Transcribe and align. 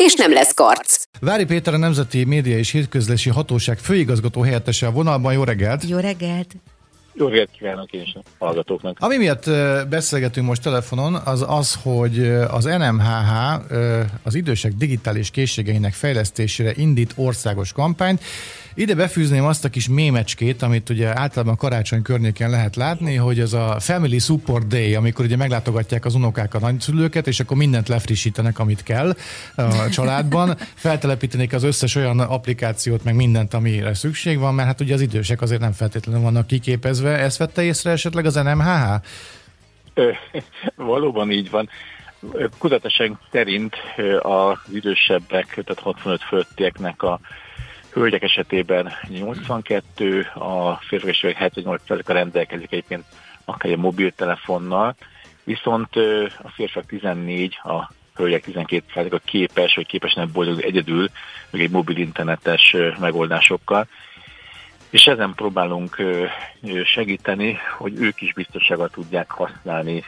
és 0.00 0.14
nem 0.14 0.32
lesz 0.32 0.54
karc. 0.54 1.04
Vári 1.20 1.44
Péter 1.44 1.74
a 1.74 1.76
Nemzeti 1.76 2.24
Média 2.24 2.56
és 2.56 2.70
Hírközlési 2.70 3.30
Hatóság 3.30 3.78
főigazgató 3.78 4.40
helyettese 4.40 4.86
a 4.86 4.90
vonalban. 4.90 5.32
Jó 5.32 5.44
reggelt! 5.44 5.88
Jó 5.88 5.98
reggelt! 5.98 6.56
Jó 7.12 7.26
reggelt 7.26 7.50
kívánok 7.58 7.92
én 7.92 8.00
is 8.00 8.14
a 8.14 8.44
hallgatóknak. 8.44 8.96
Ami 9.00 9.16
miatt 9.16 9.50
beszélgetünk 9.88 10.46
most 10.46 10.62
telefonon, 10.62 11.14
az 11.14 11.44
az, 11.48 11.78
hogy 11.82 12.26
az 12.28 12.64
NMHH 12.64 13.32
az 14.22 14.34
idősek 14.34 14.72
digitális 14.72 15.30
készségeinek 15.30 15.92
fejlesztésére 15.92 16.72
indít 16.76 17.12
országos 17.16 17.72
kampányt. 17.72 18.22
Ide 18.74 18.94
befűzném 18.94 19.44
azt 19.44 19.64
a 19.64 19.68
kis 19.68 19.88
mémecskét, 19.88 20.62
amit 20.62 20.88
ugye 20.88 21.18
általában 21.18 21.56
karácsony 21.56 22.02
környéken 22.02 22.50
lehet 22.50 22.76
látni, 22.76 23.14
hogy 23.14 23.40
ez 23.40 23.52
a 23.52 23.76
Family 23.80 24.18
Support 24.18 24.66
Day, 24.66 24.94
amikor 24.94 25.24
ugye 25.24 25.36
meglátogatják 25.36 26.04
az 26.04 26.14
unokák 26.14 26.54
a 26.54 26.58
nagyszülőket, 26.58 27.26
és 27.26 27.40
akkor 27.40 27.56
mindent 27.56 27.88
lefrissítenek, 27.88 28.58
amit 28.58 28.82
kell 28.82 29.14
a 29.56 29.88
családban. 29.88 30.56
Feltelepítenék 30.74 31.52
az 31.52 31.62
összes 31.62 31.94
olyan 31.94 32.20
applikációt, 32.20 33.04
meg 33.04 33.14
mindent, 33.14 33.54
amire 33.54 33.94
szükség 33.94 34.38
van, 34.38 34.54
mert 34.54 34.68
hát 34.68 34.80
ugye 34.80 34.94
az 34.94 35.00
idősek 35.00 35.42
azért 35.42 35.60
nem 35.60 35.72
feltétlenül 35.72 36.22
vannak 36.22 36.46
kiképezve. 36.46 37.18
Ezt 37.18 37.38
vette 37.38 37.62
észre 37.62 37.90
esetleg 37.90 38.26
az 38.26 38.34
NMHH? 38.34 39.02
Valóban 40.76 41.30
így 41.30 41.50
van. 41.50 41.68
Kutatásunk 42.58 43.18
szerint 43.32 43.76
az 44.22 44.58
idősebbek, 44.72 45.46
tehát 45.46 45.80
65 45.82 46.22
fölöttieknek 46.22 47.02
a 47.02 47.20
hölgyek 47.92 48.22
esetében 48.22 48.92
82, 49.08 50.20
a 50.34 50.74
férfiak 50.74 51.36
78%-a 51.38 52.12
rendelkezik 52.12 52.72
egyébként 52.72 53.04
akár 53.44 53.72
egy 53.72 53.78
mobiltelefonnal, 53.78 54.94
viszont 55.44 55.96
a 56.42 56.48
férfiak 56.54 56.86
14, 56.86 57.58
a 57.62 57.92
hölgyek 58.14 58.44
12%-a 58.46 59.18
képes, 59.24 59.74
vagy 59.74 59.86
képes 59.86 60.14
nem 60.14 60.30
boldog 60.32 60.60
egyedül, 60.60 61.08
még 61.50 61.62
egy 61.62 61.70
mobil 61.70 61.96
internetes 61.96 62.76
megoldásokkal. 62.98 63.86
És 64.90 65.06
ezen 65.06 65.34
próbálunk 65.34 65.96
segíteni, 66.84 67.58
hogy 67.78 67.94
ők 68.00 68.20
is 68.20 68.32
biztonsággal 68.32 68.88
tudják 68.88 69.30
használni 69.30 70.04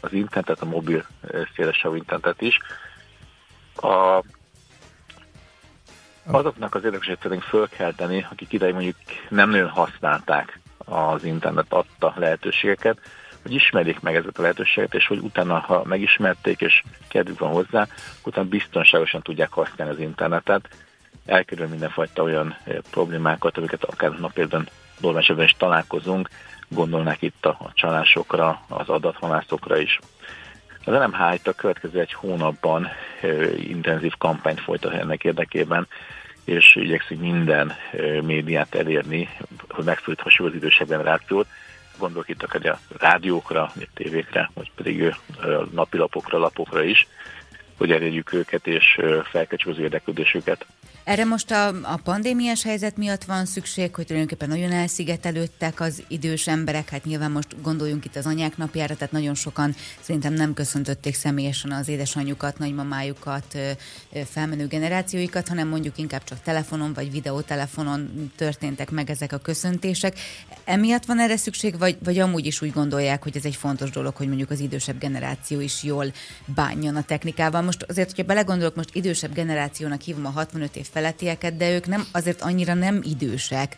az 0.00 0.12
internetet, 0.12 0.60
a 0.60 0.64
mobil 0.64 1.06
szélesávú 1.54 1.94
internetet 1.94 2.40
is. 2.40 2.58
A 3.76 4.22
azoknak 6.24 6.74
az 6.74 6.84
érdekesét 6.84 7.16
szeretnénk 7.16 7.42
fölkelteni, 7.42 8.26
akik 8.30 8.52
ideig 8.52 8.72
mondjuk 8.72 8.96
nem 9.28 9.50
nagyon 9.50 9.68
használták 9.68 10.60
az 10.84 11.24
internet 11.24 11.66
adta 11.68 12.14
lehetőségeket, 12.16 12.98
hogy 13.42 13.54
ismerjék 13.54 14.00
meg 14.00 14.14
ezeket 14.14 14.38
a 14.38 14.42
lehetőséget, 14.42 14.94
és 14.94 15.06
hogy 15.06 15.18
utána, 15.18 15.58
ha 15.58 15.82
megismerték, 15.84 16.60
és 16.60 16.82
kedvük 17.08 17.38
van 17.38 17.52
hozzá, 17.52 17.86
utána 18.24 18.48
biztonságosan 18.48 19.22
tudják 19.22 19.52
használni 19.52 19.92
az 19.94 20.00
internetet, 20.00 20.68
elkerül 21.26 21.66
mindenfajta 21.66 22.22
olyan 22.22 22.56
eh, 22.64 22.76
problémákat, 22.90 23.58
amiket 23.58 23.84
akár 23.84 24.10
napjában 24.10 24.68
normális 25.00 25.28
is 25.28 25.54
találkozunk, 25.58 26.28
gondolnák 26.68 27.22
itt 27.22 27.46
a, 27.46 27.56
a 27.58 27.70
csalásokra, 27.74 28.62
az 28.68 28.88
adathalászokra 28.88 29.78
is. 29.78 29.98
Az 30.84 31.10
itt 31.34 31.48
a 31.48 31.52
következő 31.52 32.00
egy 32.00 32.12
hónapban 32.12 32.88
intenzív 33.56 34.12
kampányt 34.18 34.60
folytat 34.60 34.92
ennek 34.92 35.24
érdekében, 35.24 35.86
és 36.44 36.76
igyekszik 36.76 37.18
minden 37.18 37.72
médiát 38.22 38.74
elérni, 38.74 39.28
hogy 39.68 39.84
megszólíthassuk 39.84 40.46
az 40.46 40.54
idősebb 40.54 40.88
generációt. 40.88 41.46
Gondolok 41.98 42.28
itt 42.28 42.42
akár 42.42 42.66
a 42.66 42.78
rádiókra, 42.98 43.62
a 43.62 43.72
tévékre, 43.94 44.50
vagy 44.54 44.70
pedig 44.74 45.14
napilapokra, 45.70 46.38
lapokra 46.38 46.82
is, 46.82 47.06
hogy 47.78 47.92
elérjük 47.92 48.32
őket 48.32 48.66
és 48.66 49.00
felkecsük 49.24 49.70
az 49.70 49.78
érdeklődésüket. 49.78 50.66
Erre 51.04 51.24
most 51.24 51.50
a, 51.50 51.66
a 51.66 52.00
pandémiás 52.04 52.62
helyzet 52.62 52.96
miatt 52.96 53.24
van 53.24 53.46
szükség, 53.46 53.94
hogy 53.94 54.06
tulajdonképpen 54.06 54.48
nagyon 54.48 54.72
elszigetelődtek 54.72 55.80
az 55.80 56.02
idős 56.08 56.46
emberek, 56.46 56.88
hát 56.88 57.04
nyilván 57.04 57.30
most 57.30 57.62
gondoljunk 57.62 58.04
itt 58.04 58.16
az 58.16 58.26
anyák 58.26 58.56
napjára, 58.56 58.94
tehát 58.94 59.12
nagyon 59.12 59.34
sokan 59.34 59.74
szerintem 60.00 60.32
nem 60.32 60.54
köszöntötték 60.54 61.14
személyesen 61.14 61.72
az 61.72 61.88
édesanyjukat, 61.88 62.58
nagymamájukat, 62.58 63.58
felmenő 64.24 64.66
generációikat, 64.66 65.48
hanem 65.48 65.68
mondjuk 65.68 65.98
inkább 65.98 66.24
csak 66.24 66.42
telefonon 66.42 66.92
vagy 66.92 67.10
videótelefonon 67.10 68.32
történtek 68.36 68.90
meg 68.90 69.10
ezek 69.10 69.32
a 69.32 69.38
köszöntések. 69.38 70.18
Emiatt 70.64 71.04
van 71.04 71.20
erre 71.20 71.36
szükség, 71.36 71.78
vagy, 71.78 71.96
vagy 72.04 72.18
amúgy 72.18 72.46
is 72.46 72.62
úgy 72.62 72.72
gondolják, 72.72 73.22
hogy 73.22 73.36
ez 73.36 73.44
egy 73.44 73.56
fontos 73.56 73.90
dolog, 73.90 74.16
hogy 74.16 74.26
mondjuk 74.28 74.50
az 74.50 74.60
idősebb 74.60 74.98
generáció 74.98 75.60
is 75.60 75.82
jól 75.82 76.12
bánjon 76.44 76.96
a 76.96 77.02
technikával. 77.02 77.62
Most 77.62 77.82
azért, 77.82 78.08
hogyha 78.08 78.24
belegondolok, 78.24 78.74
most 78.74 78.94
idősebb 78.94 79.32
generációnak 79.32 80.00
hívom 80.00 80.26
a 80.26 80.30
65 80.30 80.76
év 80.76 80.90
felettieket, 80.92 81.56
de 81.56 81.74
ők 81.74 81.86
nem 81.86 82.04
azért 82.12 82.40
annyira 82.40 82.74
nem 82.74 83.00
idősek. 83.02 83.76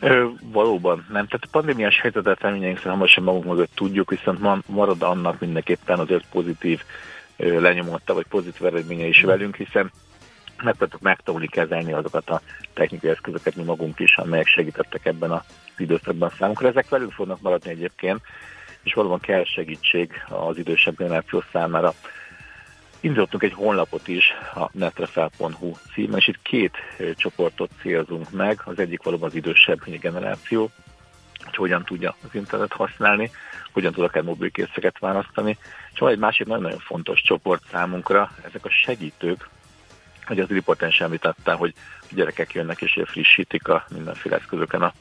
Ö, 0.00 0.28
valóban 0.42 0.98
nem. 0.98 1.26
Tehát 1.26 1.44
a 1.44 1.50
pandémiás 1.50 2.00
helyzetet 2.00 2.40
reményeink 2.40 2.76
szerint 2.76 2.92
hamarosan 2.92 3.24
magunk 3.24 3.44
mögött 3.44 3.74
tudjuk, 3.74 4.10
viszont 4.10 4.66
marad 4.66 5.02
annak 5.02 5.40
mindenképpen 5.40 5.98
azért 5.98 6.24
pozitív 6.30 6.82
ö, 7.36 7.60
lenyomotta, 7.60 8.14
vagy 8.14 8.26
pozitív 8.28 8.66
eredménye 8.66 9.06
is 9.06 9.20
velünk, 9.20 9.56
hiszen 9.56 9.90
megpróbáltuk 10.62 11.00
megtanulni 11.00 11.46
kezelni 11.46 11.92
azokat 11.92 12.30
a 12.30 12.40
technikai 12.74 13.10
eszközöket 13.10 13.56
mi 13.56 13.62
magunk 13.62 13.98
is, 13.98 14.16
amelyek 14.16 14.46
segítettek 14.46 15.06
ebben 15.06 15.30
az 15.30 15.42
időszakban 15.76 16.32
számunkra. 16.38 16.68
Ezek 16.68 16.88
velünk 16.88 17.12
fognak 17.12 17.40
maradni 17.40 17.70
egyébként, 17.70 18.20
és 18.82 18.94
valóban 18.94 19.20
kell 19.20 19.44
segítség 19.44 20.12
az 20.28 20.58
idősebb 20.58 20.96
generáció 20.96 21.42
számára. 21.52 21.94
Indítottunk 23.00 23.42
egy 23.42 23.52
honlapot 23.52 24.08
is, 24.08 24.32
a 24.54 24.70
netrefel.hu 24.72 25.72
címen, 25.92 26.18
és 26.18 26.28
itt 26.28 26.42
két 26.42 26.76
csoportot 27.16 27.70
célzunk 27.80 28.30
meg. 28.30 28.60
Az 28.64 28.78
egyik 28.78 29.02
valóban 29.02 29.28
az 29.28 29.34
idősebb 29.34 29.84
generáció, 29.84 30.70
hogy 31.44 31.56
hogyan 31.56 31.84
tudja 31.84 32.16
az 32.22 32.34
internet 32.34 32.72
használni, 32.72 33.30
hogyan 33.72 33.92
tud 33.92 34.04
akár 34.04 34.22
mobilkészeket 34.22 34.98
választani. 34.98 35.58
És 35.92 35.98
van 35.98 36.10
egy 36.10 36.18
másik 36.18 36.46
nagyon-nagyon 36.46 36.78
fontos 36.78 37.22
csoport 37.22 37.62
számunkra, 37.70 38.30
ezek 38.44 38.64
a 38.64 38.70
segítők, 38.70 39.48
hogy 40.26 40.40
az 40.40 40.48
riportens 40.48 41.00
említette, 41.00 41.52
hogy 41.52 41.74
a 42.00 42.14
gyerekek 42.14 42.52
jönnek 42.52 42.80
és 42.80 43.00
frissítik 43.04 43.68
a 43.68 43.84
mindenféle 43.94 44.36
eszközöken 44.36 44.82
a 44.82 44.92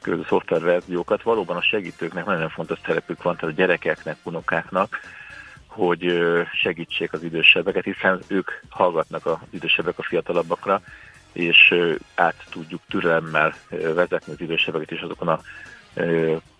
különböző 0.00 0.28
szoftververziókat. 0.28 1.22
Valóban 1.22 1.56
a 1.56 1.62
segítőknek 1.62 2.24
nagyon 2.24 2.48
fontos 2.48 2.78
szerepük 2.84 3.22
van, 3.22 3.36
tehát 3.36 3.54
a 3.54 3.58
gyerekeknek, 3.58 4.16
unokáknak, 4.22 5.00
hogy 5.74 6.22
segítsék 6.52 7.12
az 7.12 7.22
idősebbeket, 7.22 7.84
hiszen 7.84 8.20
ők 8.26 8.50
hallgatnak 8.68 9.26
az 9.26 9.36
idősebbek 9.50 9.98
a 9.98 10.02
fiatalabbakra, 10.02 10.80
és 11.32 11.74
át 12.14 12.44
tudjuk 12.50 12.80
türelemmel 12.88 13.54
vezetni 13.68 14.32
az 14.32 14.40
idősebbeket 14.40 14.90
is 14.90 15.00
azokon 15.00 15.28
a 15.28 15.40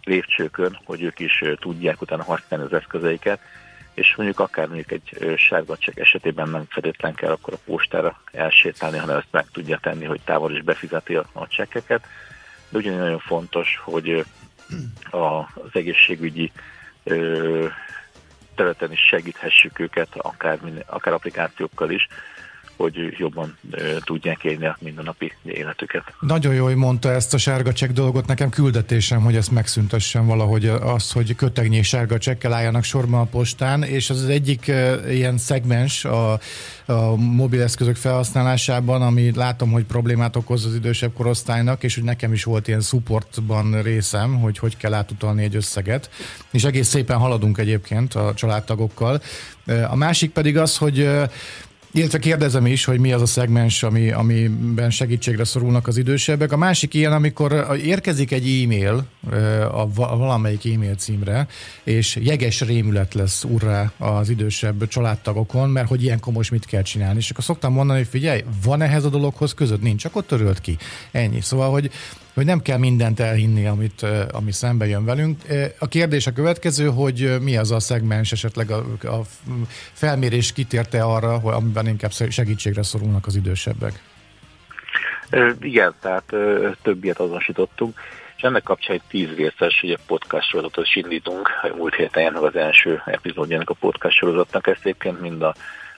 lépcsőkön, 0.04 0.78
hogy 0.84 1.02
ők 1.02 1.18
is 1.20 1.44
tudják 1.60 2.00
utána 2.00 2.22
használni 2.22 2.66
az 2.66 2.72
eszközeiket, 2.72 3.40
és 3.94 4.14
mondjuk 4.16 4.40
akár 4.40 4.66
mondjuk 4.66 4.90
egy 4.90 5.36
sárga 5.36 5.76
csekk 5.76 5.98
esetében 5.98 6.48
nem 6.48 6.64
feltétlen 6.68 7.14
kell 7.14 7.30
akkor 7.30 7.52
a 7.52 7.62
postára 7.64 8.20
elsétálni, 8.32 8.98
hanem 8.98 9.16
ezt 9.16 9.26
meg 9.30 9.46
tudja 9.52 9.78
tenni, 9.82 10.04
hogy 10.04 10.20
távol 10.24 10.52
is 10.52 10.62
befizeti 10.62 11.14
a, 11.14 11.24
a 11.32 11.46
csekkeket. 11.46 12.06
De 12.68 12.78
ugyanúgy 12.78 12.98
nagyon 12.98 13.18
fontos, 13.18 13.80
hogy 13.84 14.24
az 15.10 15.70
egészségügyi 15.72 16.52
területen 18.54 18.92
is 18.92 19.00
segíthessük 19.00 19.78
őket, 19.78 20.08
akár, 20.16 20.58
akár 20.86 21.14
applikációkkal 21.14 21.90
is, 21.90 22.08
hogy 22.76 23.14
jobban 23.18 23.58
tudják 24.04 24.44
élni 24.44 24.66
a 24.66 24.76
mindennapi 24.80 25.32
életüket. 25.42 26.02
Nagyon 26.20 26.54
jó, 26.54 26.64
hogy 26.64 26.74
mondta 26.74 27.10
ezt 27.10 27.34
a 27.34 27.38
sárga 27.38 27.72
csekk 27.72 27.90
dolgot. 27.90 28.26
Nekem 28.26 28.50
küldetésem, 28.50 29.20
hogy 29.20 29.36
ezt 29.36 29.50
megszüntessen 29.50 30.26
valahogy 30.26 30.66
az, 30.66 31.12
hogy 31.12 31.34
kötegnyi 31.34 31.82
sárga 31.82 32.18
csekkel 32.18 32.52
álljanak 32.52 32.84
sorban 32.84 33.20
a 33.20 33.24
postán, 33.24 33.82
és 33.82 34.10
az 34.10 34.22
az 34.22 34.28
egyik 34.28 34.72
ilyen 35.08 35.38
szegmens 35.38 36.04
a, 36.04 36.32
a 36.86 37.16
mobileszközök 37.16 37.96
felhasználásában, 37.96 39.02
ami 39.02 39.32
látom, 39.34 39.70
hogy 39.70 39.84
problémát 39.84 40.36
okoz 40.36 40.64
az 40.64 40.74
idősebb 40.74 41.12
korosztálynak, 41.12 41.82
és 41.82 41.94
hogy 41.94 42.04
nekem 42.04 42.32
is 42.32 42.44
volt 42.44 42.68
ilyen 42.68 42.80
supportban 42.80 43.82
részem, 43.82 44.40
hogy 44.40 44.58
hogy 44.58 44.76
kell 44.76 44.94
átutalni 44.94 45.42
egy 45.42 45.56
összeget. 45.56 46.10
És 46.50 46.64
egész 46.64 46.88
szépen 46.88 47.18
haladunk 47.18 47.58
egyébként 47.58 48.14
a 48.14 48.34
családtagokkal. 48.34 49.22
A 49.88 49.96
másik 49.96 50.30
pedig 50.30 50.56
az, 50.56 50.76
hogy 50.76 51.08
Illetve 51.96 52.18
kérdezem 52.18 52.66
is, 52.66 52.84
hogy 52.84 52.98
mi 52.98 53.12
az 53.12 53.22
a 53.22 53.26
szegmens, 53.26 53.82
ami, 53.82 54.10
amiben 54.10 54.90
segítségre 54.90 55.44
szorulnak 55.44 55.86
az 55.86 55.96
idősebbek. 55.96 56.52
A 56.52 56.56
másik 56.56 56.94
ilyen, 56.94 57.12
amikor 57.12 57.78
érkezik 57.84 58.32
egy 58.32 58.62
e-mail 58.62 59.06
a 59.72 59.92
valamelyik 59.92 60.64
e-mail 60.74 60.94
címre, 60.94 61.46
és 61.84 62.18
jeges 62.22 62.60
rémület 62.60 63.14
lesz 63.14 63.44
urrá 63.44 63.92
az 63.98 64.28
idősebb 64.28 64.88
családtagokon, 64.88 65.70
mert 65.70 65.88
hogy 65.88 66.02
ilyen 66.02 66.20
komos 66.20 66.50
mit 66.50 66.66
kell 66.66 66.82
csinálni. 66.82 67.18
És 67.18 67.30
akkor 67.30 67.44
szoktam 67.44 67.72
mondani, 67.72 67.98
hogy 67.98 68.08
figyelj, 68.08 68.44
van 68.64 68.82
ehhez 68.82 69.04
a 69.04 69.08
dologhoz 69.08 69.54
között? 69.54 69.82
Nincs, 69.82 70.04
akkor 70.04 70.24
törölt 70.24 70.60
ki. 70.60 70.76
Ennyi. 71.10 71.40
Szóval, 71.40 71.70
hogy 71.70 71.90
hogy 72.34 72.44
nem 72.44 72.62
kell 72.62 72.78
mindent 72.78 73.20
elhinni, 73.20 73.66
amit, 73.66 74.06
ami 74.32 74.52
szembe 74.52 74.86
jön 74.86 75.04
velünk. 75.04 75.42
A 75.78 75.88
kérdés 75.88 76.26
a 76.26 76.32
következő, 76.32 76.86
hogy 76.86 77.36
mi 77.40 77.56
az 77.56 77.70
a 77.70 77.80
szegmens, 77.80 78.32
esetleg 78.32 78.70
a, 78.70 78.76
a 79.02 79.20
felmérés 79.92 80.52
kitérte 80.52 81.02
arra, 81.02 81.38
hogy 81.38 81.54
amiben 81.54 81.86
inkább 81.86 82.12
segítségre 82.12 82.82
szorulnak 82.82 83.26
az 83.26 83.36
idősebbek? 83.36 84.02
Igen, 85.60 85.94
tehát 86.00 86.34
több 86.82 87.04
ilyet 87.04 87.18
azonosítottunk, 87.18 87.98
és 88.36 88.42
ennek 88.42 88.62
kapcsán 88.62 88.96
egy 88.96 89.02
tíz 89.08 89.36
részes 89.36 89.82
ugye 89.82 89.96
podcast 90.06 90.48
sorozatot 90.48 90.86
is 90.86 90.96
indítunk. 90.96 91.48
Múlt 91.76 91.94
héten 91.94 92.32
meg 92.32 92.42
az 92.42 92.56
első 92.56 93.02
epizódjának 93.06 93.70
a 93.70 93.74
podcast 93.74 94.16
sorozatnak, 94.16 94.66
ezt 94.66 94.80
egyébként 94.80 95.20
mind 95.20 95.42
a 95.42 95.54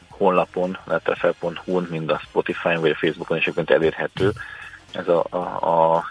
honlapon, 0.08 0.78
letefel.hu-n, 0.84 1.86
mind 1.90 2.10
a 2.10 2.20
Spotify-on 2.24 2.80
vagy 2.80 2.90
a 2.90 2.96
Facebookon 3.00 3.36
is 3.36 3.42
egyébként 3.42 3.70
elérhető 3.70 4.32
ez 4.96 5.08
a, 5.08 5.24
a, 5.30 5.36
a 5.36 6.04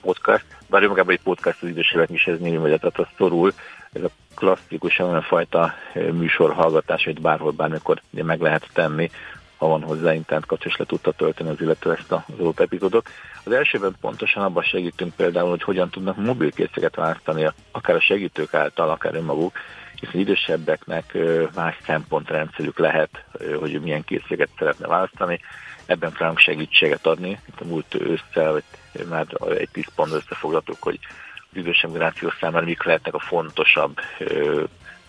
podcast, 0.00 0.44
bár 0.68 0.82
önmagában 0.82 1.12
egy 1.12 1.20
podcast 1.22 1.62
az 1.62 1.68
idősebbek 1.68 2.10
is 2.10 2.26
ez 2.26 2.38
némi, 2.38 2.64
tehát 2.64 2.98
az 2.98 3.06
szorul, 3.16 3.52
ez 3.92 4.02
a 4.02 4.10
klasszikusan 4.34 5.08
olyan 5.08 5.22
fajta 5.22 5.74
műsor 5.94 6.52
hallgatás, 6.52 7.04
hogy 7.04 7.20
bárhol, 7.20 7.50
bármikor 7.50 8.00
meg 8.10 8.40
lehet 8.40 8.68
tenni, 8.72 9.10
ha 9.56 9.66
van 9.66 9.82
hozzá 9.82 10.14
internet 10.14 10.46
kapcsolat, 10.46 10.78
le 10.78 10.84
tudta 10.84 11.12
tölteni 11.12 11.48
az 11.48 11.60
illető 11.60 11.92
ezt 11.92 12.12
az 12.12 12.20
adott 12.38 12.60
epizódot. 12.60 13.08
Az 13.44 13.52
elsőben 13.52 13.96
pontosan 14.00 14.42
abban 14.42 14.62
segítünk 14.62 15.14
például, 15.14 15.48
hogy 15.48 15.62
hogyan 15.62 15.90
tudnak 15.90 16.16
mobilkészséget 16.16 16.94
választani, 16.94 17.50
akár 17.70 17.96
a 17.96 18.00
segítők 18.00 18.54
által, 18.54 18.90
akár 18.90 19.14
önmaguk, 19.14 19.52
hiszen 20.00 20.20
idősebbeknek 20.20 21.16
más 21.54 21.78
szempontrendszerük 21.86 22.78
lehet, 22.78 23.24
hogy 23.58 23.80
milyen 23.80 24.04
készséget 24.04 24.48
szeretne 24.58 24.86
választani 24.86 25.40
ebben 25.90 26.10
próbálunk 26.10 26.38
segítséget 26.38 27.06
adni. 27.06 27.40
A 27.60 27.64
múlt 27.64 27.94
ősszel, 27.94 28.62
már 29.08 29.26
egy 29.58 29.68
tíz 29.72 29.86
pont 29.94 30.12
összefoglaltuk, 30.12 30.82
hogy 30.82 30.98
az 31.34 31.56
idősebb 31.56 31.92
generáció 31.92 32.32
számára 32.40 32.64
mik 32.64 32.82
lehetnek 32.82 33.14
a 33.14 33.18
fontosabb 33.18 34.00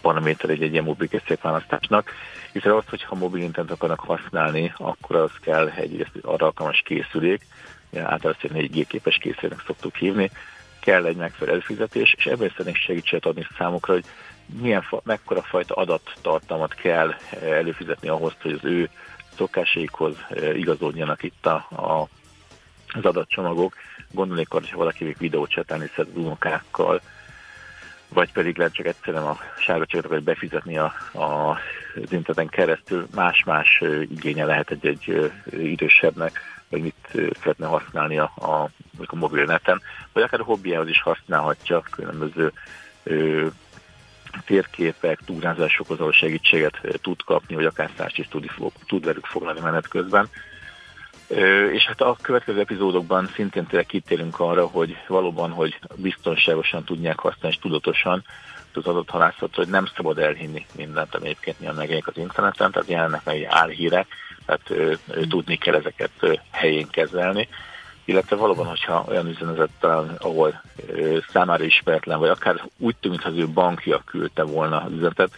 paraméter 0.01 0.49
egy, 0.49 0.63
egy 0.63 0.71
ilyen 0.71 0.83
mobilkészülék 0.83 1.41
választásnak, 1.41 2.11
hiszen 2.51 2.71
az, 2.71 2.83
hogyha 2.89 3.15
mobil 3.15 3.41
internet 3.41 3.73
akarnak 3.73 3.99
használni, 3.99 4.73
akkor 4.77 5.15
az 5.15 5.31
kell 5.41 5.67
egy 5.67 6.07
arra 6.21 6.45
alkalmas 6.45 6.81
készülék, 6.85 7.45
általában 7.95 8.53
egy 8.53 8.71
G-képes 8.71 9.17
készüléknek 9.17 9.63
szoktuk 9.65 9.95
hívni, 9.95 10.31
kell 10.79 11.05
egy 11.05 11.15
megfelelő 11.15 11.57
előfizetés, 11.57 12.13
és 12.17 12.25
ebben 12.25 12.49
szeretnék 12.49 12.75
segítséget 12.75 13.25
adni 13.25 13.47
számukra, 13.57 13.93
hogy 13.93 14.05
milyen, 14.61 14.85
mekkora 15.03 15.41
fajta 15.41 15.75
adattartalmat 15.75 16.73
kell 16.73 17.15
előfizetni 17.41 18.07
ahhoz, 18.07 18.33
hogy 18.41 18.51
az 18.51 18.65
ő 18.65 18.89
szokásaikhoz 19.35 20.15
igazodjanak 20.53 21.23
itt 21.23 21.45
a, 21.45 21.67
a, 21.69 22.07
az 22.87 23.05
adatcsomagok. 23.05 23.73
Gondolnék 24.11 24.53
arra, 24.53 24.65
hogy 24.65 24.77
valaki 24.77 25.15
videót 25.19 25.49
csetelni 25.49 25.89
szed 25.95 26.07
az 26.07 26.17
unokákkal, 26.17 27.01
vagy 28.13 28.31
pedig 28.31 28.57
lehet 28.57 28.73
csak 28.73 28.85
egyszerűen 28.85 29.23
a 29.23 29.37
sárga 29.59 29.85
csatokat 29.85 30.23
befizetni 30.23 30.77
a, 30.77 30.93
a, 31.13 31.21
az 31.21 32.11
interneten 32.11 32.47
keresztül. 32.47 33.07
Más-más 33.15 33.83
igénye 34.01 34.45
lehet 34.45 34.71
egy-egy 34.71 35.31
idősebbnek, 35.51 36.39
vagy 36.69 36.81
mit 36.81 37.35
szeretne 37.41 37.65
használni 37.65 38.17
a, 38.17 38.31
a, 38.35 38.69
a 39.05 39.15
mobilneten, 39.15 39.81
vagy 40.13 40.23
akár 40.23 40.39
a 40.39 40.43
hobbiához 40.43 40.87
is 40.87 41.01
használhatja 41.01 41.81
különböző 41.91 42.51
térképek, 44.45 45.19
túrázásokhoz 45.25 45.99
ahol 45.99 46.11
segítséget 46.11 46.81
tud 47.01 47.23
kapni, 47.23 47.55
vagy 47.55 47.65
akár 47.65 47.89
szást 47.97 48.17
is 48.17 48.27
tud, 48.27 48.45
tud 48.87 49.05
velük 49.05 49.25
foglalni 49.25 49.59
menet 49.59 49.87
közben. 49.87 50.29
És 51.71 51.85
hát 51.85 52.01
a 52.01 52.17
következő 52.21 52.59
epizódokban 52.59 53.29
szintén 53.35 53.65
tényleg 53.65 53.85
kitérünk 53.85 54.39
arra, 54.39 54.65
hogy 54.65 54.97
valóban, 55.07 55.51
hogy 55.51 55.79
biztonságosan 55.95 56.83
tudják 56.83 57.19
használni, 57.19 57.55
és 57.55 57.61
tudatosan 57.61 58.23
az 58.73 58.85
adott 58.85 59.09
halászat, 59.09 59.55
hogy 59.55 59.67
nem 59.67 59.85
szabad 59.95 60.17
elhinni 60.17 60.65
mindent, 60.75 61.15
ami 61.15 61.25
egyébként 61.25 61.59
milyen 61.59 61.75
megjelenik 61.75 62.07
az 62.07 62.17
interneten, 62.17 62.71
tehát 62.71 62.89
jelennek 62.89 63.23
meg 63.23 63.43
álhírek, 63.43 64.07
tehát 64.45 64.69
ö, 64.69 64.93
ö, 65.07 65.27
tudni 65.27 65.55
kell 65.57 65.75
ezeket 65.75 66.41
helyén 66.51 66.87
kezelni 66.89 67.47
illetve 68.05 68.35
valóban, 68.35 68.65
hogyha 68.65 69.05
olyan 69.07 69.27
üzenetettel, 69.27 70.17
ahol 70.19 70.61
ö, 70.87 71.17
számára 71.31 71.63
ismeretlen, 71.63 72.19
vagy 72.19 72.29
akár 72.29 72.61
úgy 72.77 72.95
tűnik, 72.99 73.23
mintha 73.23 73.41
az 73.41 73.47
ő 73.47 73.53
bankja 73.53 74.01
küldte 74.05 74.43
volna 74.43 74.81
az 74.81 74.91
üzenetet, 74.91 75.31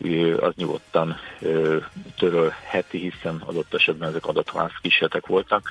ö, 0.00 0.44
az 0.44 0.54
nyugodtan 0.56 1.16
ö, 1.40 1.76
törölheti, 2.16 2.98
hiszen 2.98 3.42
adott 3.46 3.74
esetben 3.74 4.08
ezek 4.08 4.26
adathalász 4.26 4.78
kísérletek 4.82 5.26
voltak. 5.26 5.70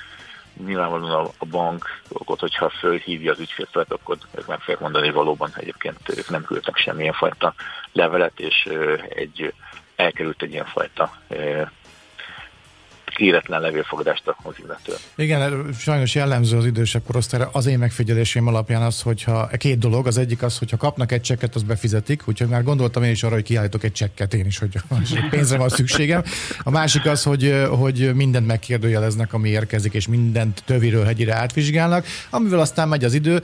Nyilvánvalóan 0.66 1.26
a, 1.26 1.32
a 1.38 1.46
bankot, 1.46 2.40
hogyha 2.40 2.70
fölhívja 2.70 3.32
az 3.32 3.40
ügyfélfelet, 3.40 3.92
akkor 3.92 4.18
ők 4.38 4.48
meg 4.48 4.60
fogják 4.60 4.80
mondani, 4.80 5.06
hogy 5.06 5.16
valóban 5.16 5.52
egyébként 5.56 5.98
ők 6.18 6.30
nem 6.30 6.44
küldtek 6.44 6.78
semmilyen 6.78 7.14
fajta 7.14 7.54
levelet, 7.92 8.40
és 8.40 8.66
ö, 8.70 8.98
egy 9.10 9.54
elkerült 9.96 10.42
egy 10.42 10.52
ilyen 10.52 10.66
fajta 10.66 11.12
kéretlen 13.20 13.62
levélfogadást 13.62 14.24
az 14.44 14.54
illető. 14.64 14.94
Igen, 15.16 15.74
sajnos 15.80 16.16
jellemző 16.16 16.58
az 16.58 16.66
idősebb 16.66 17.04
korosztályra. 17.06 17.50
Az 17.52 17.66
én 17.66 17.78
megfigyelésém 17.78 18.48
alapján 18.48 18.82
az, 18.82 19.02
hogyha 19.02 19.50
két 19.58 19.78
dolog, 19.78 20.08
az 20.08 20.18
egyik 20.18 20.44
az, 20.44 20.58
hogyha 20.58 20.78
kapnak 20.78 21.12
egy 21.12 21.22
csekket, 21.22 21.56
az 21.56 21.64
befizetik, 21.64 22.22
úgyhogy 22.26 22.48
már 22.48 22.64
gondoltam 22.64 23.04
én 23.04 23.12
is 23.12 23.24
arra, 23.24 23.34
hogy 23.34 23.44
kiállítok 23.44 23.84
egy 23.84 23.92
csekket 23.92 24.34
én 24.34 24.46
is, 24.46 24.58
hogy 24.58 24.70
pénzre 25.30 25.58
van 25.58 25.70
szükségem. 25.70 26.24
A 26.64 26.70
másik 26.70 27.06
az, 27.06 27.24
hogy, 27.24 27.66
hogy 27.70 28.12
mindent 28.16 28.48
megkérdőjeleznek, 28.48 29.34
ami 29.34 29.50
érkezik, 29.50 29.94
és 29.94 30.08
mindent 30.08 30.64
töviről 30.66 31.06
hegyire 31.06 31.36
átvizsgálnak, 31.36 32.06
amivel 32.30 32.60
aztán 32.60 32.88
megy 32.88 33.04
az 33.04 33.14
idő. 33.14 33.42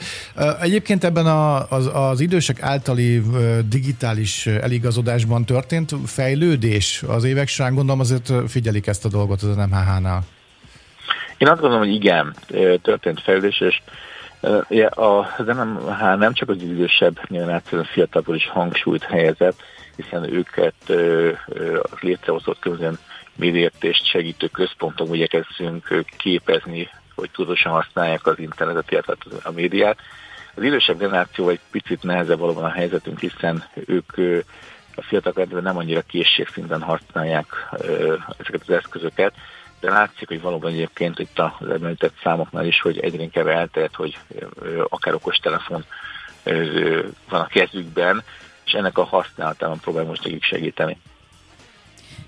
Egyébként 0.61 1.03
ebben 1.03 1.25
a, 1.25 1.69
az, 1.69 1.89
az 1.93 2.19
idősek 2.19 2.61
általi 2.61 3.21
digitális 3.69 4.47
eligazodásban 4.47 5.45
történt 5.45 5.95
fejlődés 6.05 7.03
az 7.07 7.23
évek 7.23 7.47
során, 7.47 7.73
gondolom 7.73 7.99
azért 7.99 8.33
figyelik 8.47 8.87
ezt 8.87 9.05
a 9.05 9.09
dolgot 9.09 9.41
az 9.41 9.49
NMHH-nál? 9.65 10.21
Én 11.37 11.47
azt 11.47 11.59
gondolom, 11.59 11.85
hogy 11.85 11.93
igen, 11.93 12.35
történt 12.81 13.21
fejlődés, 13.21 13.59
és 13.59 13.81
az 14.89 15.45
NMH 15.45 16.17
nem 16.17 16.33
csak 16.33 16.49
az 16.49 16.61
idősebb 16.61 17.19
generáción 17.27 17.83
fiatalból 17.83 18.35
is 18.35 18.47
hangsúlyt 18.47 19.03
helyezett, 19.03 19.61
hiszen 19.95 20.33
őket 20.33 20.73
létrehozott 21.99 22.59
közön 22.59 22.97
médiértést 23.35 24.05
segítő 24.05 24.47
központokban 24.47 25.15
igyekezzünk 25.15 26.05
képezni, 26.17 26.89
hogy 27.15 27.29
tudatosan 27.31 27.71
használják 27.71 28.27
az 28.27 28.39
internetet, 28.39 28.91
illetve 28.91 29.15
a 29.43 29.51
médiát. 29.51 29.97
Az 30.55 30.63
idősebb 30.63 30.97
generáció 30.97 31.49
egy 31.49 31.59
picit 31.71 32.03
nehezebb 32.03 32.39
valóban 32.39 32.63
a 32.63 32.71
helyzetünk, 32.71 33.19
hiszen 33.19 33.63
ők 33.85 34.11
a 34.95 35.01
fiatalok 35.01 35.61
nem 35.61 35.77
annyira 35.77 36.01
készségszinten 36.01 36.81
használják 36.81 37.69
ezeket 38.37 38.61
az 38.61 38.69
eszközöket, 38.69 39.33
de 39.79 39.91
látszik, 39.91 40.27
hogy 40.27 40.41
valóban 40.41 40.71
egyébként 40.71 41.19
itt 41.19 41.39
az 41.39 41.69
említett 41.69 42.13
számoknál 42.23 42.65
is, 42.65 42.81
hogy 42.81 42.99
egyre 42.99 43.21
inkább 43.23 43.47
eltehet, 43.47 43.95
hogy 43.95 44.17
akár 44.89 45.13
okostelefon 45.13 45.85
van 47.29 47.41
a 47.41 47.47
kezükben, 47.47 48.23
és 48.65 48.71
ennek 48.71 48.97
a 48.97 49.03
használatában 49.03 49.79
próbál 49.79 50.03
most 50.03 50.23
nekik 50.23 50.43
segíteni. 50.43 50.97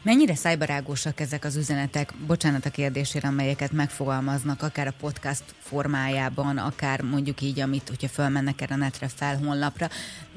Mennyire 0.01 0.35
szájbarágosak 0.35 1.19
ezek 1.19 1.45
az 1.45 1.55
üzenetek, 1.55 2.13
bocsánat 2.27 2.65
a 2.65 2.69
kérdésére, 2.69 3.27
amelyeket 3.27 3.71
megfogalmaznak, 3.71 4.61
akár 4.61 4.87
a 4.87 4.93
podcast 4.99 5.43
formájában, 5.59 6.57
akár 6.57 7.01
mondjuk 7.01 7.41
így, 7.41 7.59
amit, 7.59 7.89
hogyha 7.89 8.07
fölmennek 8.07 8.61
erre 8.61 8.73
a 8.73 8.77
netre 8.77 9.07
fel 9.07 9.37
honlapra. 9.37 9.89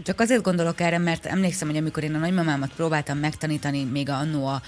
Csak 0.02 0.20
azért 0.20 0.42
gondolok 0.42 0.80
erre, 0.80 0.98
mert 0.98 1.26
emlékszem, 1.26 1.68
hogy 1.68 1.76
amikor 1.76 2.02
én 2.02 2.14
a 2.14 2.18
nagymamámat 2.18 2.72
próbáltam 2.76 3.18
megtanítani 3.18 3.84
még 3.84 4.08
annó 4.08 4.46
a 4.46 4.62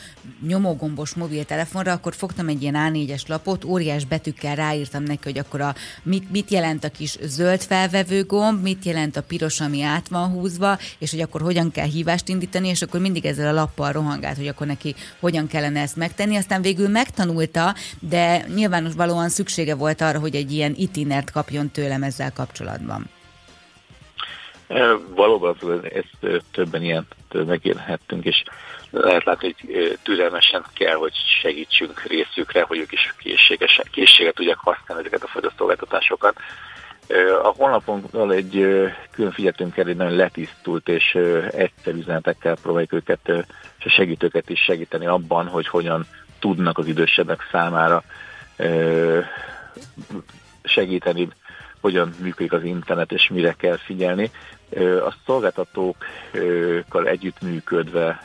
nyomógombos 0.47 1.15
mobiltelefonra, 1.15 1.93
akkor 1.93 2.15
fogtam 2.15 2.49
egy 2.49 2.63
ilyen 2.63 2.77
A4-es 2.79 3.27
lapot, 3.27 3.65
óriás 3.65 4.05
betűkkel 4.05 4.55
ráírtam 4.55 5.03
neki, 5.03 5.23
hogy 5.23 5.39
akkor 5.39 5.61
a, 5.61 5.75
mit, 6.03 6.31
mit 6.31 6.51
jelent 6.51 6.85
a 6.85 6.91
kis 6.91 7.19
zöld 7.23 7.61
felvevő 7.61 8.25
gomb, 8.25 8.63
mit 8.63 8.85
jelent 8.85 9.17
a 9.17 9.23
piros, 9.23 9.61
ami 9.61 9.83
át 9.83 10.09
van 10.09 10.29
húzva, 10.29 10.79
és 10.99 11.11
hogy 11.11 11.21
akkor 11.21 11.41
hogyan 11.41 11.71
kell 11.71 11.87
hívást 11.87 12.29
indítani, 12.29 12.69
és 12.69 12.83
akkor 12.83 13.01
mindig 13.01 13.27
ezzel 13.27 13.49
a 13.49 13.61
lappal 13.61 13.93
rohangált, 13.93 14.37
hogy 14.37 14.49
akkor 14.49 14.67
neki 14.67 14.82
hogyan 15.21 15.47
kellene 15.47 15.81
ezt 15.81 15.97
megtenni. 15.97 16.37
Aztán 16.37 16.63
végül 16.63 16.89
megtanulta, 16.89 17.75
de 18.01 18.45
nyilvánvalóan 18.55 19.29
szüksége 19.29 19.75
volt 19.75 20.01
arra, 20.01 20.19
hogy 20.19 20.35
egy 20.35 20.53
ilyen 20.53 20.75
itinert 20.77 21.31
kapjon 21.31 21.71
tőlem 21.71 22.03
ezzel 22.03 22.33
kapcsolatban. 22.33 23.11
Valóban 25.15 25.57
ezt 25.83 26.43
többen 26.53 26.83
ilyen 26.83 27.07
megélhettünk, 27.33 28.25
és 28.25 28.43
lehet 28.91 29.25
látni, 29.25 29.55
hogy 29.55 29.99
türelmesen 30.03 30.65
kell, 30.75 30.95
hogy 30.95 31.13
segítsünk 31.41 32.03
részükre, 32.03 32.63
hogy 32.63 32.79
ők 32.79 32.93
is 32.93 33.15
készséges, 33.19 33.81
készséget 33.91 34.35
tudják 34.35 34.59
használni 34.59 35.03
ezeket 35.07 35.23
a 35.23 35.29
fogyasztószolgáltatásokat. 35.29 36.37
A 37.43 37.55
honlapunkról 37.57 38.33
egy 38.33 38.51
külön 39.11 39.33
figyeltünk 39.33 39.77
el, 39.77 39.87
egy 39.87 39.97
nagyon 39.97 40.17
letisztult 40.17 40.89
és 40.89 41.19
egyszerű 41.51 41.99
üzenetekkel 41.99 42.57
próbáljuk 42.63 42.93
őket, 42.93 43.29
és 43.79 43.85
a 43.85 43.89
segítőket 43.89 44.51
is 44.51 44.61
segíteni 44.61 45.07
abban, 45.07 45.47
hogy 45.47 45.69
hogyan 45.69 46.07
tudnak 46.39 46.79
az 46.79 46.87
idősebbek 46.87 47.49
számára 47.51 48.03
segíteni, 50.63 51.29
hogyan 51.81 52.15
működik 52.21 52.53
az 52.53 52.65
internet, 52.65 53.13
és 53.13 53.29
mire 53.29 53.53
kell 53.53 53.77
figyelni. 53.77 54.31
A 55.07 55.15
szolgáltatókkal 55.27 57.07
együttműködve 57.07 58.23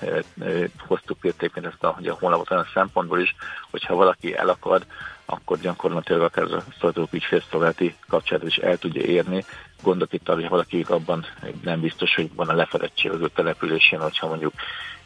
hoztuk 0.87 1.17
értékként 1.21 1.65
ezt 1.65 1.83
a, 1.83 1.87
hogy 1.87 2.07
a 2.07 2.17
honlapot 2.19 2.51
olyan 2.51 2.67
szempontból 2.73 3.19
is, 3.19 3.35
hogyha 3.69 3.95
valaki 3.95 4.35
elakad, 4.35 4.85
akkor 5.29 5.59
gyakorlatilag 5.59 6.21
akár 6.21 6.43
a 6.43 6.47
szolgáltatók 6.47 7.13
ügyfélszolgálati 7.13 7.95
kapcsolatot 8.07 8.49
is 8.49 8.57
el 8.57 8.77
tudja 8.77 9.01
érni. 9.01 9.45
Gondok 9.83 10.13
itt 10.13 10.29
arra, 10.29 10.39
hogy 10.39 10.49
valaki 10.49 10.85
abban 10.87 11.25
nem 11.63 11.79
biztos, 11.79 12.15
hogy 12.15 12.29
van 12.35 12.49
a 12.49 12.53
lefedettség 12.53 13.11
az 13.11 13.21
ő 13.21 13.29
településén, 13.35 13.99
hogyha 13.99 14.27
mondjuk 14.27 14.53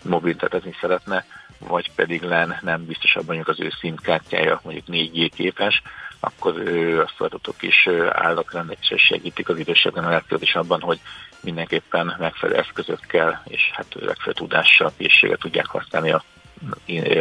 mobiltetezni 0.04 0.76
szeretne, 0.82 1.26
vagy 1.60 1.92
pedig 1.96 2.22
len 2.22 2.58
nem 2.62 2.86
biztos 2.86 3.14
hogy 3.14 3.40
az 3.46 3.60
ő 3.60 3.72
szimkártyája 3.80 4.62
mondjuk 4.64 4.86
4G 4.88 5.32
képes, 5.36 5.82
akkor 6.20 6.54
a 7.00 7.12
szolgáltatók 7.18 7.62
is 7.62 7.88
állnak 8.10 8.52
rendelkezésre, 8.54 8.98
segítik 8.98 9.50
az 9.50 9.58
idősebb 9.58 9.94
generációt 9.94 10.42
is 10.42 10.56
abban, 10.56 10.82
hogy 10.82 11.00
mindenképpen 11.40 12.16
megfelelő 12.20 12.60
eszközökkel 12.60 13.44
és 13.48 13.72
hát 13.74 13.96
megfelelő 13.96 14.34
tudással, 14.34 14.92
készséggel 14.98 15.38
tudják 15.38 15.66
használni 15.66 16.12
a 16.12 16.24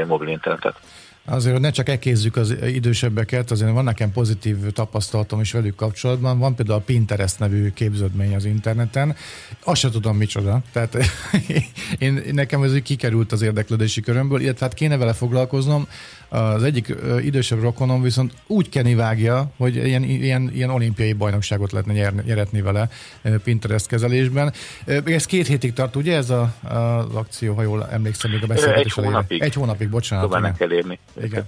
mobil 0.06 0.28
internetet. 0.28 0.80
Azért, 1.30 1.52
hogy 1.52 1.62
ne 1.62 1.70
csak 1.70 1.88
ekézzük 1.88 2.36
az 2.36 2.54
idősebbeket, 2.62 3.50
azért 3.50 3.72
van 3.72 3.84
nekem 3.84 4.12
pozitív 4.12 4.56
tapasztalatom 4.72 5.40
is 5.40 5.52
velük 5.52 5.74
kapcsolatban. 5.74 6.38
Van 6.38 6.54
például 6.54 6.78
a 6.78 6.82
Pinterest 6.82 7.38
nevű 7.38 7.70
képződmény 7.72 8.34
az 8.34 8.44
interneten. 8.44 9.16
Azt 9.64 9.80
sem 9.80 9.90
tudom 9.90 10.16
micsoda. 10.16 10.60
Tehát 10.72 10.96
én, 11.98 12.22
nekem 12.32 12.62
ez 12.62 12.72
kikerült 12.82 13.32
az 13.32 13.42
érdeklődési 13.42 14.00
körömből, 14.00 14.40
illetve 14.40 14.66
hát 14.66 14.74
kéne 14.74 14.96
vele 14.96 15.12
foglalkoznom. 15.12 15.86
Az 16.28 16.62
egyik 16.62 16.94
idősebb 17.22 17.60
rokonom 17.60 18.02
viszont 18.02 18.32
úgy 18.46 18.68
kenivágja, 18.68 19.50
hogy 19.56 19.76
ilyen, 19.76 20.02
ilyen, 20.02 20.50
ilyen 20.54 20.70
olimpiai 20.70 21.12
bajnokságot 21.12 21.72
lehetne 21.72 21.92
nyer, 21.92 22.14
nyeretni 22.14 22.60
vele 22.60 22.88
Pinterest 23.44 23.86
kezelésben. 23.86 24.52
Ez 25.04 25.24
két 25.24 25.46
hétig 25.46 25.72
tart, 25.72 25.96
ugye 25.96 26.16
ez 26.16 26.30
a, 26.30 26.54
az 26.62 27.14
akció, 27.14 27.54
ha 27.54 27.62
jól 27.62 27.88
emlékszem, 27.90 28.30
még 28.30 28.42
a 28.42 28.46
beszélgetés 28.46 28.96
Egy 28.96 29.04
hónapig. 29.04 29.42
Egy 29.42 29.54
hónapig, 29.54 29.88
bocsánat. 29.88 30.28
Próbálnak 30.28 30.56
kell 30.56 30.72
érni. 30.72 30.98
Igen. 31.22 31.44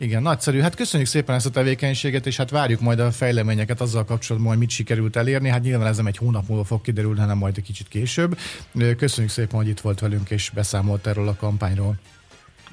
Igen, 0.00 0.22
nagyszerű. 0.22 0.60
Hát 0.60 0.74
köszönjük 0.74 1.08
szépen 1.08 1.34
ezt 1.34 1.46
a 1.46 1.50
tevékenységet, 1.50 2.26
és 2.26 2.36
hát 2.36 2.50
várjuk 2.50 2.80
majd 2.80 2.98
a 2.98 3.10
fejleményeket 3.12 3.80
azzal 3.80 4.04
kapcsolatban, 4.04 4.50
hogy 4.50 4.58
mit 4.58 4.70
sikerült 4.70 5.16
elérni. 5.16 5.48
Hát 5.48 5.62
nyilván 5.62 5.86
ez 5.86 5.96
nem 5.96 6.06
egy 6.06 6.16
hónap 6.16 6.48
múlva 6.48 6.64
fog 6.64 6.80
kiderülni, 6.80 7.20
hanem 7.20 7.38
majd 7.38 7.56
egy 7.56 7.64
kicsit 7.64 7.88
később. 7.88 8.38
Köszönjük 8.96 9.32
szépen, 9.32 9.56
hogy 9.56 9.68
itt 9.68 9.80
volt 9.80 10.00
velünk, 10.00 10.30
és 10.30 10.50
beszámolt 10.54 11.06
erről 11.06 11.28
a 11.28 11.36
kampányról. 11.36 11.98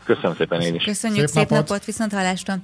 Köszönöm 0.05 0.35
szépen 0.35 0.61
én 0.61 0.75
is. 0.75 0.83
Köszönjük 0.83 1.27
szép, 1.27 1.37
szép 1.37 1.49
napot, 1.49 1.67
napot 1.67 1.85
viszont 1.85 2.13
hallásra. 2.13 2.57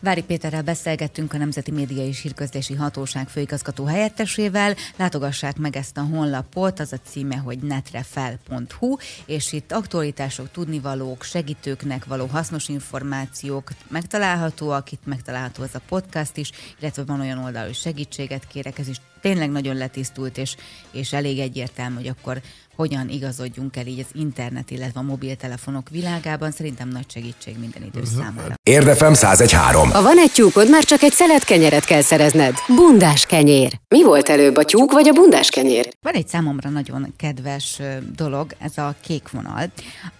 Vári 0.00 0.22
Péterrel 0.22 0.62
beszélgettünk 0.62 1.32
a 1.32 1.36
Nemzeti 1.36 1.70
Média 1.70 2.06
és 2.06 2.20
Hírközlési 2.20 2.74
Hatóság 2.74 3.28
főigazgató 3.28 3.84
helyettesével. 3.84 4.74
Látogassák 4.96 5.56
meg 5.56 5.76
ezt 5.76 5.96
a 5.96 6.02
honlapot, 6.02 6.80
az 6.80 6.92
a 6.92 6.96
címe, 7.04 7.36
hogy 7.36 7.58
netrefel.hu, 7.58 8.96
és 9.26 9.52
itt 9.52 9.72
aktualitások, 9.72 10.50
tudnivalók, 10.50 11.22
segítőknek 11.22 12.04
való 12.04 12.26
hasznos 12.26 12.68
információk 12.68 13.70
megtalálhatóak, 13.88 14.92
itt 14.92 15.06
megtalálható 15.06 15.62
ez 15.62 15.74
a 15.74 15.80
podcast 15.88 16.36
is, 16.36 16.50
illetve 16.80 17.04
van 17.04 17.20
olyan 17.20 17.44
oldal, 17.44 17.64
hogy 17.64 17.74
segítséget 17.74 18.46
kérek, 18.46 18.78
ez 18.78 18.88
is 18.88 18.96
tényleg 19.20 19.50
nagyon 19.50 19.76
letisztult, 19.76 20.38
és, 20.38 20.56
és 20.90 21.12
elég 21.12 21.38
egyértelmű, 21.38 21.94
hogy 21.94 22.08
akkor 22.08 22.40
hogyan 22.76 23.08
igazodjunk 23.08 23.76
el 23.76 23.86
így 23.86 23.98
az 23.98 24.20
internet, 24.20 24.70
illetve 24.70 25.00
a 25.00 25.02
mobiltelefonok 25.02 25.88
világában. 25.88 26.50
Szerintem 26.50 26.88
nagy 26.88 27.10
segítség 27.10 27.58
minden 27.58 27.82
idő 27.82 28.02
számára. 28.04 28.54
Érdefem 28.62 29.12
1013. 29.12 29.90
Ha 29.90 30.02
van 30.02 30.18
egy 30.18 30.32
tyúkod, 30.32 30.70
már 30.70 30.84
csak 30.84 31.02
egy 31.02 31.12
szelet 31.12 31.44
kenyeret 31.44 31.84
kell 31.84 32.00
szerezned. 32.00 32.54
Bundás 32.76 33.26
kenyér. 33.26 33.80
Mi 33.88 34.02
volt 34.02 34.28
előbb, 34.28 34.56
a 34.56 34.64
tyúk 34.64 34.92
vagy 34.92 35.08
a 35.08 35.12
bundás 35.12 35.50
kenyér? 35.50 35.88
Van 36.02 36.14
egy 36.14 36.28
számomra 36.28 36.68
nagyon 36.70 37.14
kedves 37.16 37.80
dolog, 38.16 38.54
ez 38.58 38.78
a 38.78 38.94
kék 39.00 39.30
vonal, 39.30 39.70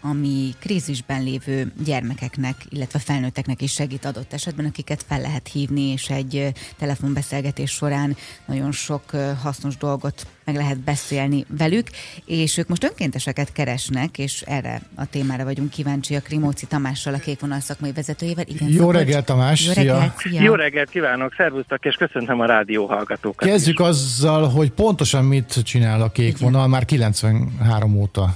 ami 0.00 0.54
krízisben 0.60 1.22
lévő 1.22 1.72
gyermekeknek, 1.84 2.56
illetve 2.68 2.98
felnőtteknek 2.98 3.62
is 3.62 3.72
segít 3.72 4.04
adott 4.04 4.32
esetben, 4.32 4.66
akiket 4.66 5.04
fel 5.08 5.20
lehet 5.20 5.48
hívni, 5.52 5.82
és 5.82 6.08
egy 6.08 6.52
telefonbeszélgetés 6.78 7.70
során 7.70 8.16
nagyon 8.46 8.72
sok 8.72 9.02
hasznos 9.42 9.76
dolgot 9.76 10.26
meg 10.44 10.56
lehet 10.56 10.78
beszélni 10.78 11.46
velük, 11.58 11.88
és 12.24 12.43
ők 12.58 12.68
most 12.68 12.84
önkénteseket 12.84 13.52
keresnek, 13.52 14.18
és 14.18 14.42
erre 14.46 14.80
a 14.94 15.06
témára 15.06 15.44
vagyunk 15.44 15.70
kíváncsiak 15.70 16.28
Rimóci 16.28 16.66
Tamással, 16.66 17.14
a 17.14 17.18
Kékvonal 17.18 17.60
szakmai 17.60 17.92
vezetőjével. 17.92 18.44
Igen, 18.48 18.68
Jó 18.68 18.90
reggelt, 18.90 19.24
Tamás! 19.24 19.66
Jó 19.66 19.72
reggelt, 19.72 20.16
szia. 20.16 20.42
Jó 20.42 20.54
reggelt 20.54 20.90
kívánok, 20.90 21.34
szervusztok, 21.36 21.84
és 21.84 21.94
köszöntöm 21.94 22.40
a 22.40 22.46
rádió 22.46 22.86
hallgatókat. 22.86 23.48
Kezdjük 23.48 23.78
is. 23.78 23.86
azzal, 23.86 24.48
hogy 24.48 24.70
pontosan 24.70 25.24
mit 25.24 25.62
csinál 25.64 26.02
a 26.02 26.08
Kékvonal 26.08 26.68
már 26.68 26.84
93 26.84 27.96
óta. 27.96 28.34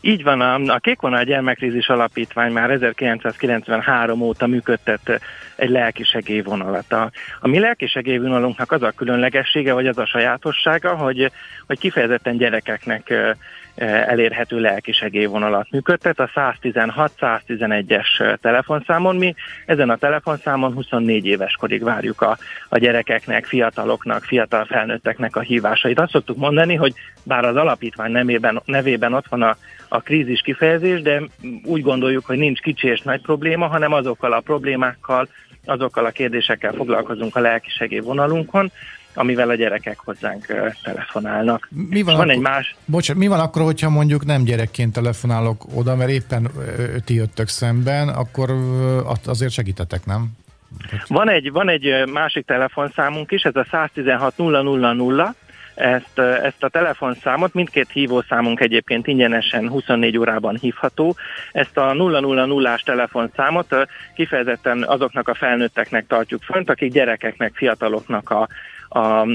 Így 0.00 0.22
van, 0.22 0.40
a, 0.40 0.78
Kékvonal 0.78 1.24
Gyermekrézis 1.24 1.88
Alapítvány 1.88 2.52
már 2.52 2.70
1993 2.70 4.20
óta 4.20 4.46
működtet 4.46 5.20
egy 5.56 5.70
lelkisegélyvonalat. 5.70 6.92
A, 6.92 7.10
a 7.40 7.48
mi 7.48 7.58
lelkisegélyvonalunknak 7.58 8.72
az 8.72 8.82
a 8.82 8.90
különlegessége, 8.90 9.72
vagy 9.72 9.86
az 9.86 9.98
a 9.98 10.06
sajátossága, 10.06 10.94
hogy, 10.94 11.30
hogy 11.66 11.78
kifejezetten 11.78 12.36
gyerekeknek 12.36 13.14
elérhető 13.80 14.60
lelkisegélyvonalat 14.60 15.70
működtet 15.70 16.20
a 16.20 16.30
116-111-es 16.34 18.38
telefonszámon. 18.40 19.16
Mi 19.16 19.34
ezen 19.66 19.90
a 19.90 19.96
telefonszámon 19.96 20.72
24 20.72 21.26
éves 21.26 21.52
korig 21.52 21.82
várjuk 21.82 22.20
a, 22.20 22.38
a 22.68 22.78
gyerekeknek, 22.78 23.44
fiataloknak, 23.44 24.24
fiatal 24.24 24.64
felnőtteknek 24.64 25.36
a 25.36 25.40
hívásait. 25.40 26.00
Azt 26.00 26.10
szoktuk 26.10 26.36
mondani, 26.36 26.74
hogy 26.74 26.94
bár 27.22 27.44
az 27.44 27.56
alapítvány 27.56 28.10
nevében, 28.10 28.62
nevében 28.64 29.12
ott 29.12 29.28
van 29.28 29.42
a, 29.42 29.56
a 29.88 30.00
krízis 30.00 30.40
kifejezés, 30.40 31.02
de 31.02 31.22
úgy 31.64 31.82
gondoljuk, 31.82 32.24
hogy 32.24 32.38
nincs 32.38 32.60
kicsi 32.60 32.88
és 32.88 33.00
nagy 33.00 33.20
probléma, 33.20 33.66
hanem 33.66 33.92
azokkal 33.92 34.32
a 34.32 34.40
problémákkal, 34.40 35.28
azokkal 35.64 36.04
a 36.04 36.10
kérdésekkel 36.10 36.72
foglalkozunk 36.72 37.36
a 37.36 37.40
lelkisegély 37.40 37.98
vonalunkon, 37.98 38.70
amivel 39.14 39.48
a 39.48 39.54
gyerekek 39.54 39.98
hozzánk 39.98 40.46
telefonálnak. 40.82 41.68
Mi 41.70 42.02
van, 42.02 42.14
van 42.14 42.22
akkor, 42.22 42.32
egy 42.32 42.40
más... 42.40 42.76
Bocsánat, 42.84 43.22
mi 43.22 43.28
van 43.28 43.40
akkor, 43.40 43.62
hogyha 43.62 43.90
mondjuk 43.90 44.24
nem 44.24 44.44
gyerekként 44.44 44.92
telefonálok 44.92 45.64
oda, 45.74 45.96
mert 45.96 46.10
éppen 46.10 46.50
ti 47.04 47.14
jöttök 47.14 47.48
szemben, 47.48 48.08
akkor 48.08 48.50
azért 49.24 49.52
segítetek, 49.52 50.06
nem? 50.06 50.30
Van 51.06 51.28
egy, 51.28 51.52
van 51.52 51.68
egy 51.68 52.06
másik 52.12 52.46
telefonszámunk 52.46 53.30
is, 53.30 53.42
ez 53.42 53.56
a 53.56 53.66
116 53.70 54.36
000, 54.36 55.34
ezt, 55.80 56.18
ezt 56.18 56.62
a 56.62 56.68
telefonszámot, 56.68 57.54
mindkét 57.54 57.90
hívószámunk 57.90 58.60
egyébként 58.60 59.06
ingyenesen 59.06 59.68
24 59.68 60.18
órában 60.18 60.56
hívható. 60.60 61.16
Ezt 61.52 61.76
a 61.76 61.92
000-ás 61.92 62.82
telefonszámot 62.82 63.76
kifejezetten 64.14 64.82
azoknak 64.82 65.28
a 65.28 65.34
felnőtteknek 65.34 66.06
tartjuk 66.06 66.42
fönt, 66.42 66.70
akik 66.70 66.92
gyerekeknek, 66.92 67.52
fiataloknak 67.54 68.30
a, 68.30 68.48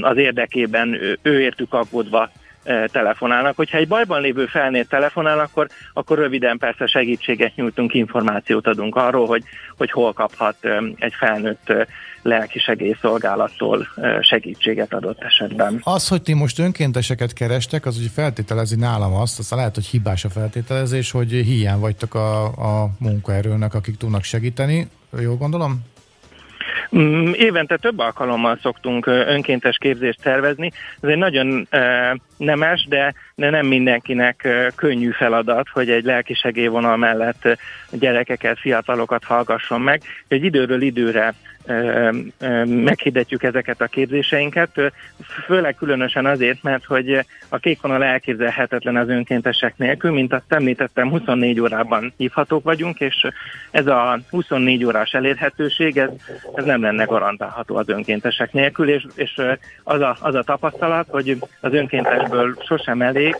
az 0.00 0.16
érdekében 0.16 0.94
ő, 0.94 1.18
ő 1.22 1.40
értük 1.40 1.72
aggódva 1.72 2.30
telefonálnak. 2.92 3.56
Hogyha 3.56 3.78
egy 3.78 3.88
bajban 3.88 4.20
lévő 4.20 4.46
felnőtt 4.46 4.88
telefonál, 4.88 5.38
akkor, 5.38 5.68
akkor 5.92 6.18
röviden 6.18 6.58
persze 6.58 6.86
segítséget 6.86 7.54
nyújtunk, 7.54 7.94
információt 7.94 8.66
adunk 8.66 8.96
arról, 8.96 9.26
hogy, 9.26 9.42
hogy 9.76 9.90
hol 9.90 10.12
kaphat 10.12 10.56
egy 10.96 11.14
felnőtt 11.14 11.72
lelki 12.22 12.58
segélyszolgálattól 12.58 13.88
segítséget 14.20 14.94
adott 14.94 15.22
esetben. 15.22 15.80
Az, 15.82 16.08
hogy 16.08 16.22
ti 16.22 16.34
most 16.34 16.58
önkénteseket 16.58 17.32
kerestek, 17.32 17.86
az 17.86 17.98
úgy 17.98 18.10
feltételezi 18.14 18.76
nálam 18.76 19.14
azt, 19.14 19.38
aztán 19.38 19.58
lehet, 19.58 19.74
hogy 19.74 19.86
hibás 19.86 20.24
a 20.24 20.28
feltételezés, 20.28 21.10
hogy 21.10 21.30
hiány 21.30 21.78
vagytok 21.78 22.14
a, 22.14 22.44
a 22.44 22.88
munkaerőnek, 22.98 23.74
akik 23.74 23.96
tudnak 23.96 24.22
segíteni. 24.22 24.88
Jól 25.20 25.36
gondolom? 25.36 25.82
Mm, 26.96 27.32
évente 27.32 27.76
több 27.76 27.98
alkalommal 27.98 28.58
szoktunk 28.62 29.06
önkéntes 29.06 29.78
képzést 29.78 30.20
szervezni. 30.20 30.72
Ez 31.00 31.08
egy 31.08 31.18
nagyon 31.18 31.68
nemes, 32.36 32.86
de, 32.88 33.14
de 33.34 33.50
nem 33.50 33.66
mindenkinek 33.66 34.48
könnyű 34.74 35.10
feladat, 35.10 35.68
hogy 35.68 35.90
egy 35.90 36.04
lelki 36.04 36.34
segélyvonal 36.34 36.96
mellett 36.96 37.58
gyerekeket, 37.90 38.58
fiatalokat 38.58 39.24
hallgasson 39.24 39.80
meg. 39.80 40.02
Egy 40.28 40.44
időről 40.44 40.82
időre 40.82 41.34
meghirdetjük 42.64 43.42
ezeket 43.42 43.80
a 43.80 43.86
képzéseinket, 43.86 44.92
főleg 45.46 45.74
különösen 45.74 46.26
azért, 46.26 46.62
mert 46.62 46.84
hogy 46.84 47.24
a 47.48 47.58
kék 47.58 47.80
vonal 47.80 48.04
elképzelhetetlen 48.04 48.96
az 48.96 49.08
önkéntesek 49.08 49.76
nélkül, 49.76 50.10
mint 50.10 50.32
azt 50.32 50.52
említettem, 50.52 51.10
24 51.10 51.60
órában 51.60 52.12
hívhatók 52.16 52.64
vagyunk, 52.64 53.00
és 53.00 53.26
ez 53.70 53.86
a 53.86 54.18
24 54.30 54.84
órás 54.84 55.12
elérhetőség, 55.12 55.98
ez, 55.98 56.08
ez 56.54 56.64
nem 56.64 56.82
lenne 56.82 57.04
garantálható 57.04 57.76
az 57.76 57.88
önkéntesek 57.88 58.52
nélkül, 58.52 58.88
és, 58.88 59.06
és 59.14 59.40
az, 59.82 60.00
a, 60.00 60.16
az 60.20 60.34
a 60.34 60.42
tapasztalat, 60.42 61.06
hogy 61.10 61.38
az 61.60 61.72
önkéntesből 62.32 62.64
sosem 62.66 63.02
elég, 63.02 63.36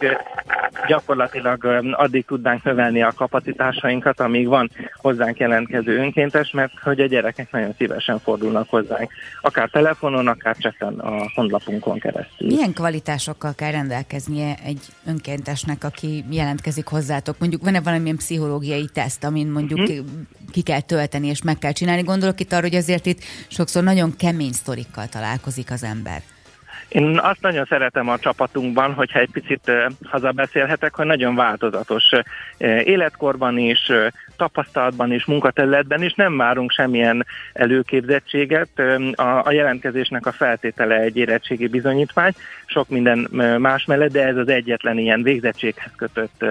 gyakorlatilag 0.86 1.64
addig 1.92 2.24
tudnánk 2.24 2.62
növelni 2.62 3.02
a 3.02 3.12
kapacitásainkat, 3.16 4.20
amíg 4.20 4.46
van 4.46 4.70
hozzánk 4.96 5.38
jelentkező 5.38 5.98
önkéntes, 5.98 6.50
mert 6.50 6.72
hogy 6.82 7.00
a 7.00 7.06
gyerekek 7.06 7.50
nagyon 7.50 7.74
szívesen 7.78 8.18
fordulnak 8.18 8.68
hozzánk, 8.68 9.10
akár 9.40 9.68
telefonon, 9.68 10.26
akár 10.28 10.56
cseten 10.56 10.98
a 10.98 11.30
honlapunkon 11.34 11.98
keresztül. 11.98 12.46
Milyen 12.46 12.72
kvalitásokkal 12.72 13.54
kell 13.54 13.70
rendelkeznie 13.70 14.54
egy 14.64 14.80
önkéntesnek, 15.06 15.84
aki 15.84 16.24
jelentkezik 16.30 16.86
hozzátok? 16.86 17.38
Mondjuk 17.38 17.62
van-e 17.62 17.80
valamilyen 17.80 18.16
pszichológiai 18.16 18.88
teszt, 18.92 19.24
amin 19.24 19.46
mondjuk 19.46 19.88
hmm. 19.88 20.28
ki 20.52 20.62
kell 20.62 20.80
tölteni 20.80 21.26
és 21.26 21.42
meg 21.42 21.58
kell 21.58 21.72
csinálni? 21.72 22.02
Gondolok 22.02 22.40
itt 22.40 22.52
arra, 22.52 22.62
hogy 22.62 22.74
azért 22.74 23.06
itt 23.06 23.22
sokszor 23.48 23.82
nagyon 23.82 24.16
kemény 24.16 24.52
sztorikkal 24.52 25.06
találkozik 25.06 25.70
az 25.70 25.82
ember. 25.82 26.22
Én 26.88 27.18
azt 27.18 27.40
nagyon 27.40 27.64
szeretem 27.64 28.08
a 28.08 28.18
csapatunkban, 28.18 28.94
hogyha 28.94 29.18
egy 29.18 29.30
picit 29.32 29.72
hazabeszélhetek, 30.04 30.94
hogy 30.94 31.06
nagyon 31.06 31.34
változatos 31.34 32.04
életkorban 32.84 33.58
is, 33.58 33.92
tapasztalatban 34.36 35.12
is, 35.12 35.24
munkaterületben 35.24 36.02
is 36.02 36.14
nem 36.14 36.36
várunk 36.36 36.70
semmilyen 36.70 37.26
előképzettséget. 37.52 38.68
A, 39.14 39.50
jelentkezésnek 39.50 40.26
a 40.26 40.32
feltétele 40.32 40.96
egy 40.96 41.16
érettségi 41.16 41.66
bizonyítvány, 41.66 42.32
sok 42.66 42.88
minden 42.88 43.28
más 43.58 43.84
mellett, 43.84 44.12
de 44.12 44.26
ez 44.26 44.36
az 44.36 44.48
egyetlen 44.48 44.98
ilyen 44.98 45.22
végzettséghez 45.22 45.92
kötött 45.96 46.44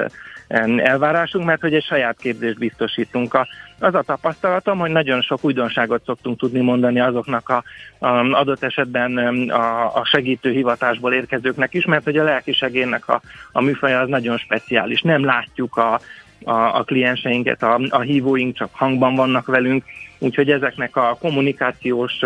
elvárásunk, 0.47 1.45
mert 1.45 1.61
hogy 1.61 1.73
egy 1.73 1.83
saját 1.83 2.17
képzést 2.17 2.57
biztosítunk. 2.57 3.37
Az 3.79 3.95
a 3.95 4.01
tapasztalatom, 4.01 4.79
hogy 4.79 4.91
nagyon 4.91 5.21
sok 5.21 5.43
újdonságot 5.43 6.03
szoktunk 6.05 6.37
tudni 6.37 6.59
mondani 6.59 6.99
azoknak 6.99 7.49
a, 7.49 7.63
a 7.99 8.07
adott 8.31 8.63
esetben 8.63 9.17
a, 9.49 9.95
a 9.95 10.05
segítő 10.05 10.51
hivatásból 10.51 11.13
érkezőknek 11.13 11.73
is, 11.73 11.85
mert 11.85 12.03
hogy 12.03 12.17
a 12.17 12.23
lelkisegének 12.23 13.07
a, 13.07 13.21
a 13.51 13.61
műfaja 13.61 13.99
az 13.99 14.09
nagyon 14.09 14.37
speciális. 14.37 15.01
Nem 15.01 15.25
látjuk 15.25 15.77
a, 15.77 15.99
a, 16.43 16.77
a 16.77 16.83
klienseinket, 16.83 17.63
a, 17.63 17.79
a 17.89 17.99
hívóink 17.99 18.55
csak 18.55 18.69
hangban 18.71 19.15
vannak 19.15 19.45
velünk, 19.45 19.83
úgyhogy 20.19 20.51
ezeknek 20.51 20.95
a 20.95 21.17
kommunikációs 21.19 22.19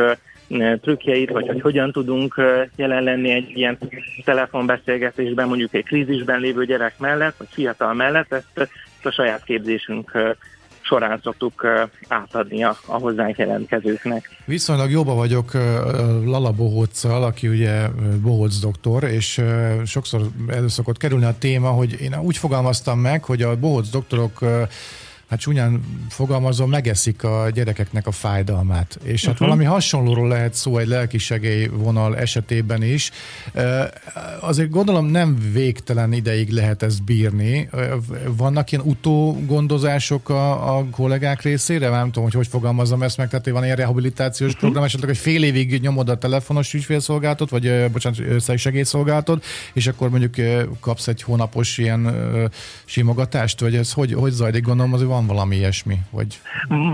trükkjeit, 0.82 1.30
vagy 1.30 1.48
hogy 1.48 1.62
hogyan 1.62 1.92
tudunk 1.92 2.42
jelen 2.76 3.04
lenni 3.04 3.30
egy 3.30 3.50
ilyen 3.58 3.78
telefonbeszélgetésben, 4.26 5.48
mondjuk 5.48 5.74
egy 5.74 5.86
krízisben 5.86 6.40
lévő 6.40 6.66
gyerek 6.66 7.00
mellett, 7.00 7.38
vagy 7.38 7.48
fiatal 7.52 7.94
mellett, 7.94 8.34
ezt, 8.34 8.70
a 9.04 9.12
saját 9.12 9.44
képzésünk 9.44 10.12
során 10.82 11.20
szoktuk 11.24 11.68
átadni 12.08 12.64
a, 12.64 12.78
a 12.86 12.98
hozzánk 12.98 13.38
jelentkezőknek. 13.38 14.30
Viszonylag 14.46 14.92
jobban 14.92 15.16
vagyok 15.16 15.54
Lala 16.26 16.52
Bohóccal, 16.52 17.24
aki 17.24 17.48
ugye 17.48 17.88
Bohóc 18.22 18.60
doktor, 18.60 19.04
és 19.04 19.42
sokszor 19.86 20.22
elő 20.48 20.68
szokott 20.68 20.98
kerülni 20.98 21.26
a 21.26 21.38
téma, 21.40 21.70
hogy 21.70 22.02
én 22.02 22.16
úgy 22.22 22.38
fogalmaztam 22.38 23.00
meg, 23.00 23.24
hogy 23.24 23.42
a 23.42 23.56
Bohóc 23.56 23.90
doktorok 23.90 24.40
hát 25.30 25.40
csúnyán 25.40 25.84
fogalmazom, 26.10 26.70
megeszik 26.70 27.24
a 27.24 27.50
gyerekeknek 27.54 28.08
a 28.08 28.12
fájdalmát. 28.12 29.00
És 29.04 29.26
hát 29.26 29.34
uh-huh. 29.34 29.48
valami 29.48 29.66
hasonlóról 29.66 30.28
lehet 30.28 30.54
szó 30.54 30.78
egy 30.78 30.88
lelkisegély 30.88 31.68
vonal 31.68 32.18
esetében 32.18 32.84
is. 32.84 33.12
Azért 34.40 34.70
gondolom 34.70 35.06
nem 35.06 35.38
végtelen 35.54 36.14
ideig 36.14 36.50
lehet 36.50 36.84
ezt 36.84 37.04
bírni. 37.04 37.70
Vannak 38.28 38.72
ilyen 38.72 38.84
utógondozások 38.86 40.30
a, 40.30 40.78
a 40.78 40.86
kollégák 40.92 41.42
részére? 41.42 41.90
Nem 41.90 42.06
tudom, 42.06 42.24
hogy 42.24 42.34
hogy 42.34 42.48
fogalmazom 42.48 43.04
ezt 43.04 43.18
meg, 43.18 43.30
tehát 43.30 43.50
van 43.50 43.64
ilyen 43.64 43.76
rehabilitációs 43.76 44.50
uh-huh. 44.50 44.62
program, 44.62 44.84
esetleg, 44.84 45.10
hogy 45.10 45.18
fél 45.18 45.44
évig 45.44 45.82
nyomod 45.82 46.10
a 46.10 46.18
telefonos 46.18 46.74
ügyfélszolgálatot, 46.74 47.50
vagy 47.50 47.90
bocsánat, 47.92 48.58
segélyszolgálatot, 48.58 49.46
és 49.74 49.88
akkor 49.88 50.10
mondjuk 50.10 50.36
kapsz 50.80 51.08
egy 51.08 51.22
hónapos 51.22 51.78
ilyen 51.78 52.16
simogatást, 52.86 53.60
vagy 53.60 53.76
ez 53.76 53.94
hogy, 53.94 54.14
hogy 54.14 54.32
zajlik? 54.32 54.64
Gondolom, 54.64 54.94
azért 54.94 55.10
van 55.10 55.19
van 55.20 55.36
valami 55.36 55.56
ilyesmi? 55.56 55.98
Vagy... 56.12 56.40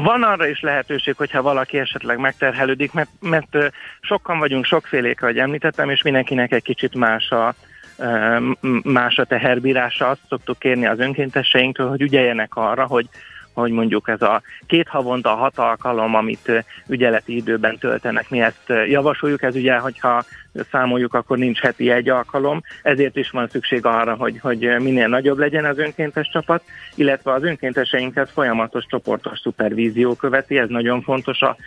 Van 0.04 0.24
arra 0.24 0.48
is 0.48 0.62
lehetőség, 0.62 1.16
hogyha 1.16 1.42
valaki 1.42 1.78
esetleg 1.78 2.18
megterhelődik, 2.18 2.94
mert, 2.94 3.10
mert 3.20 3.58
sokan 4.02 4.40
vagyunk, 4.40 4.66
sokfélék, 4.66 5.22
ahogy 5.22 5.38
említettem, 5.38 5.90
és 5.90 6.02
mindenkinek 6.02 6.52
egy 6.52 6.64
kicsit 6.64 6.96
más 6.96 7.30
a, 7.30 7.56
más 8.84 9.18
a 9.18 9.26
teherbírása. 9.26 10.10
Azt 10.10 10.22
szoktuk 10.30 10.60
kérni 10.60 10.86
az 10.86 11.00
önkénteseinktől, 11.00 11.90
hogy 11.90 12.02
ügyeljenek 12.02 12.56
arra, 12.56 12.86
hogy 12.86 13.10
hogy 13.56 13.72
mondjuk 13.72 14.10
ez 14.10 14.22
a 14.22 14.42
két 14.68 14.88
havonta 14.88 15.30
hat 15.30 15.58
alkalom, 15.58 16.16
amit 16.16 16.52
ügyeleti 16.88 17.36
időben 17.36 17.78
töltenek, 17.78 18.30
mi 18.30 18.42
ezt 18.42 18.74
javasoljuk, 18.88 19.42
ez 19.42 19.56
ugye, 19.56 19.78
hogyha 19.78 20.24
számoljuk, 20.72 21.14
akkor 21.14 21.38
nincs 21.38 21.60
heti 21.60 21.92
egy 21.92 22.10
alkalom, 22.10 22.62
ezért 22.84 23.16
is 23.16 23.30
van 23.30 23.48
szükség 23.48 23.86
arra, 23.86 24.16
hogy, 24.16 24.40
hogy 24.42 24.76
minél 24.80 25.08
nagyobb 25.08 25.38
legyen 25.38 25.66
az 25.66 25.78
önkéntes 25.78 26.30
csapat, 26.30 26.64
illetve 26.96 27.34
az 27.34 27.44
önkénteseinket 27.44 28.30
folyamatos 28.30 28.86
csoportos 28.86 29.40
szupervízió 29.40 30.14
követi, 30.14 30.58
ez 30.58 30.70
nagyon 30.70 31.02
fontos 31.02 31.42
a, 31.42 31.58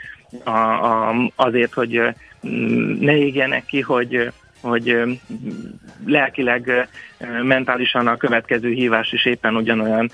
a, 0.44 0.51
a, 0.51 1.14
azért, 1.37 1.72
hogy 1.72 2.01
ne 3.01 3.16
égjenek 3.16 3.64
ki, 3.64 3.81
hogy 3.81 4.33
hogy 4.61 4.97
lelkileg, 6.07 6.88
mentálisan 7.42 8.07
a 8.07 8.16
következő 8.16 8.71
hívás 8.71 9.12
is 9.12 9.25
éppen 9.25 9.57
ugyanolyan 9.57 10.11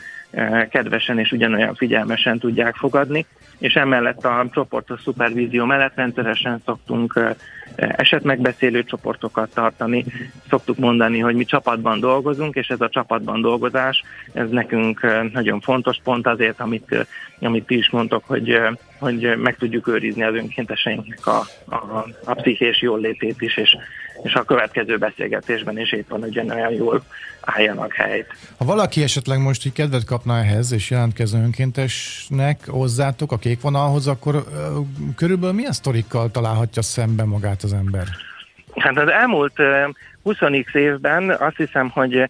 kedvesen 0.71 1.19
és 1.19 1.33
ugyanolyan 1.33 1.75
figyelmesen 1.75 2.39
tudják 2.39 2.75
fogadni, 2.75 3.27
és 3.59 3.75
emellett 3.75 4.25
a 4.25 4.47
csoportos 4.53 5.01
szupervízió 5.01 5.65
mellett 5.65 5.95
rendszeresen 5.95 6.63
szoktunk 6.65 7.37
esetmegbeszélő 7.77 8.85
csoportokat 8.85 9.55
tartani, 9.55 10.05
szoktuk 10.49 10.79
mondani, 10.79 11.19
hogy 11.19 11.35
mi 11.35 11.45
csapatban 11.45 12.01
dolgozunk, 12.01 12.55
és 12.55 12.69
ez 12.69 12.81
a 12.81 12.89
csapatban 12.89 13.41
dolgozás, 13.41 14.03
ez 14.33 14.51
nekünk 14.51 15.07
nagyon 15.33 15.61
fontos 15.61 15.97
pont 16.05 16.27
azért, 16.27 16.61
amit, 16.61 17.07
amit 17.41 17.67
ti 17.67 17.77
is 17.77 17.91
mondtok, 17.91 18.25
hogy, 18.25 18.61
hogy 18.99 19.35
meg 19.39 19.57
tudjuk 19.57 19.89
őrizni 19.89 20.23
az 20.23 20.35
önkénteseinknek 20.35 21.27
a, 21.27 21.43
a, 21.65 22.07
a 22.25 22.35
pszichés 22.35 22.83
jól 22.83 23.01
létét 23.01 23.41
is, 23.41 23.57
és, 23.57 23.77
és 24.23 24.35
a 24.35 24.43
következő 24.43 24.99
beszélgetésben 24.99 25.79
is 25.79 25.93
éppen 25.93 26.23
ugyanolyan 26.23 26.73
jól 26.73 27.03
álljanak 27.41 27.93
helyt. 27.93 28.27
Ha 28.59 28.65
valaki 28.65 29.03
esetleg 29.03 29.39
most 29.39 29.67
így 29.67 29.73
kedvet 29.73 30.05
kapna 30.05 30.39
ehhez, 30.39 30.73
és 30.73 30.91
jelentkezne 30.91 31.43
önkéntesnek 31.43 32.67
hozzátok 32.67 33.33
a 33.33 33.39
kék 33.39 33.61
vonalhoz, 33.61 34.07
akkor 34.07 34.45
körülbelül 35.17 35.55
milyen 35.55 35.73
sztorikkal 35.73 36.31
találhatja 36.31 36.83
szembe 36.83 37.25
magát 37.25 37.63
az 37.63 37.73
ember? 37.73 38.07
Hát 38.75 38.99
az 38.99 39.09
elmúlt 39.09 39.59
uh, 39.59 39.95
20 40.25 40.39
évben 40.73 41.31
azt 41.31 41.57
hiszem, 41.57 41.89
hogy 41.89 42.29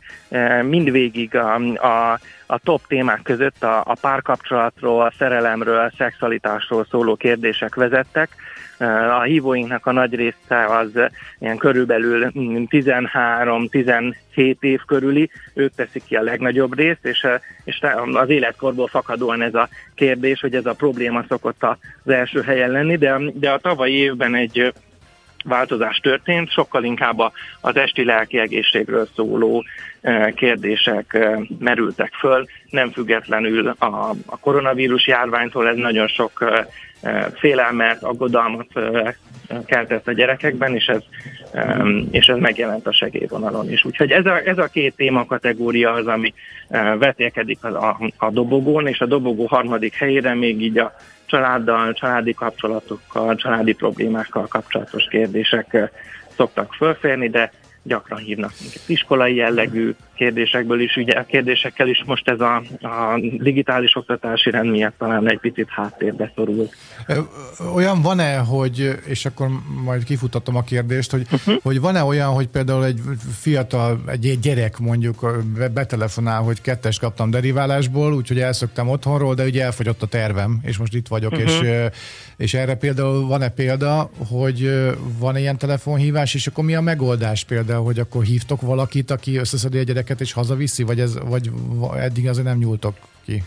mindvégig 0.62 1.36
a, 1.36 1.54
a, 1.74 2.18
a 2.46 2.58
top 2.58 2.86
témák 2.86 3.22
között 3.22 3.62
a, 3.62 3.80
a 3.80 3.96
párkapcsolatról, 4.00 5.02
a 5.02 5.12
szerelemről, 5.18 5.78
a 5.78 5.92
szexualitásról 5.98 6.86
szóló 6.90 7.16
kérdések 7.16 7.74
vezettek 7.74 8.28
a 9.18 9.22
hívóinknak 9.22 9.86
a 9.86 9.92
nagy 9.92 10.14
része 10.14 10.64
az 10.66 10.90
ilyen 11.38 11.56
körülbelül 11.56 12.30
13-17 12.34 14.14
év 14.60 14.80
körüli, 14.86 15.30
ők 15.54 15.74
teszik 15.74 16.02
ki 16.04 16.16
a 16.16 16.22
legnagyobb 16.22 16.76
részt, 16.76 17.06
és, 17.06 17.26
és 17.64 17.80
az 18.12 18.28
életkorból 18.28 18.86
fakadóan 18.86 19.42
ez 19.42 19.54
a 19.54 19.68
kérdés, 19.94 20.40
hogy 20.40 20.54
ez 20.54 20.66
a 20.66 20.74
probléma 20.74 21.24
szokott 21.28 21.62
az 21.62 22.12
első 22.12 22.40
helyen 22.42 22.70
lenni, 22.70 22.96
de, 22.96 23.16
de 23.34 23.50
a 23.50 23.58
tavalyi 23.58 23.94
évben 23.94 24.34
egy 24.34 24.72
változás 25.44 25.98
történt, 25.98 26.50
sokkal 26.50 26.84
inkább 26.84 27.18
az 27.60 27.76
esti 27.76 28.04
lelki 28.04 28.38
egészségről 28.38 29.08
szóló 29.14 29.64
kérdések 30.34 31.18
merültek 31.58 32.12
föl, 32.12 32.46
nem 32.70 32.90
függetlenül 32.90 33.68
a, 33.78 34.14
koronavírus 34.40 35.06
járványtól, 35.06 35.68
ez 35.68 35.76
nagyon 35.76 36.06
sok 36.06 36.44
félelmet, 37.34 38.02
aggodalmat 38.02 38.66
keltett 39.66 40.08
a 40.08 40.12
gyerekekben, 40.12 40.74
és 40.74 40.86
ez, 40.86 41.02
és 42.10 42.26
ez 42.26 42.38
megjelent 42.38 42.86
a 42.86 42.92
segélyvonalon 42.92 43.70
is. 43.70 43.84
Úgyhogy 43.84 44.10
ez 44.10 44.26
a, 44.26 44.40
ez 44.44 44.58
a 44.58 44.66
két 44.66 44.96
témakategória 44.96 45.92
az, 45.92 46.06
ami 46.06 46.34
vetélkedik 46.98 47.64
a, 47.64 47.88
a, 47.88 47.98
a 48.16 48.30
dobogón, 48.30 48.86
és 48.86 49.00
a 49.00 49.06
dobogó 49.06 49.46
harmadik 49.46 49.94
helyére 49.94 50.34
még 50.34 50.62
így 50.62 50.78
a 50.78 50.94
családdal, 51.26 51.92
családi 51.92 52.34
kapcsolatokkal, 52.34 53.34
családi 53.34 53.72
problémákkal 53.72 54.46
kapcsolatos 54.46 55.06
kérdések 55.10 55.92
szoktak 56.36 56.74
fölférni, 56.74 57.28
de 57.28 57.50
gyakran 57.84 58.18
hívnak 58.18 58.52
iskolai 58.86 59.34
jellegű 59.34 59.94
kérdésekből 60.14 60.80
is, 60.80 60.96
ugye 60.96 61.12
a 61.12 61.24
kérdésekkel 61.24 61.88
is 61.88 62.02
most 62.06 62.28
ez 62.28 62.40
a, 62.40 62.56
a 62.80 63.18
digitális 63.38 63.96
oktatási 63.96 64.50
rend 64.50 64.70
miatt 64.70 64.98
talán 64.98 65.30
egy 65.30 65.38
picit 65.38 65.68
háttérbe 65.70 66.32
szorul. 66.34 66.68
Olyan 67.74 68.02
van-e, 68.02 68.36
hogy, 68.36 68.94
és 69.06 69.24
akkor 69.24 69.48
majd 69.84 70.04
kifutatom 70.04 70.56
a 70.56 70.62
kérdést, 70.62 71.10
hogy, 71.10 71.26
uh-huh. 71.32 71.54
hogy 71.62 71.80
van-e 71.80 72.02
olyan, 72.02 72.28
hogy 72.28 72.46
például 72.46 72.84
egy 72.84 73.00
fiatal, 73.40 74.00
egy 74.06 74.38
gyerek 74.42 74.78
mondjuk 74.78 75.42
betelefonál, 75.74 76.42
hogy 76.42 76.60
kettes 76.60 76.98
kaptam 76.98 77.30
deriválásból, 77.30 78.14
úgyhogy 78.14 78.40
elszöktem 78.40 78.88
otthonról, 78.88 79.34
de 79.34 79.44
ugye 79.44 79.64
elfogyott 79.64 80.02
a 80.02 80.06
tervem, 80.06 80.58
és 80.62 80.76
most 80.76 80.94
itt 80.94 81.08
vagyok, 81.08 81.32
uh-huh. 81.32 81.50
és, 81.50 81.90
és 82.36 82.54
erre 82.54 82.74
például 82.74 83.26
van-e 83.26 83.48
példa, 83.48 84.10
hogy 84.28 84.70
van 85.18 85.36
ilyen 85.36 85.58
telefonhívás, 85.58 86.34
és 86.34 86.46
akkor 86.46 86.64
mi 86.64 86.74
a 86.74 86.80
megoldás 86.80 87.44
például, 87.44 87.73
hogy 87.76 87.98
akkor 87.98 88.24
hívtok 88.24 88.60
valakit, 88.60 89.10
aki 89.10 89.36
összeszedi 89.36 89.78
a 89.78 89.82
gyereket 89.82 90.20
és 90.20 90.32
hazaviszi, 90.32 90.82
vagy, 90.82 91.00
ez, 91.00 91.18
vagy 91.24 91.50
eddig 91.96 92.28
azért 92.28 92.46
nem 92.46 92.58
nyúltok 92.58 92.96
ki? 93.24 93.42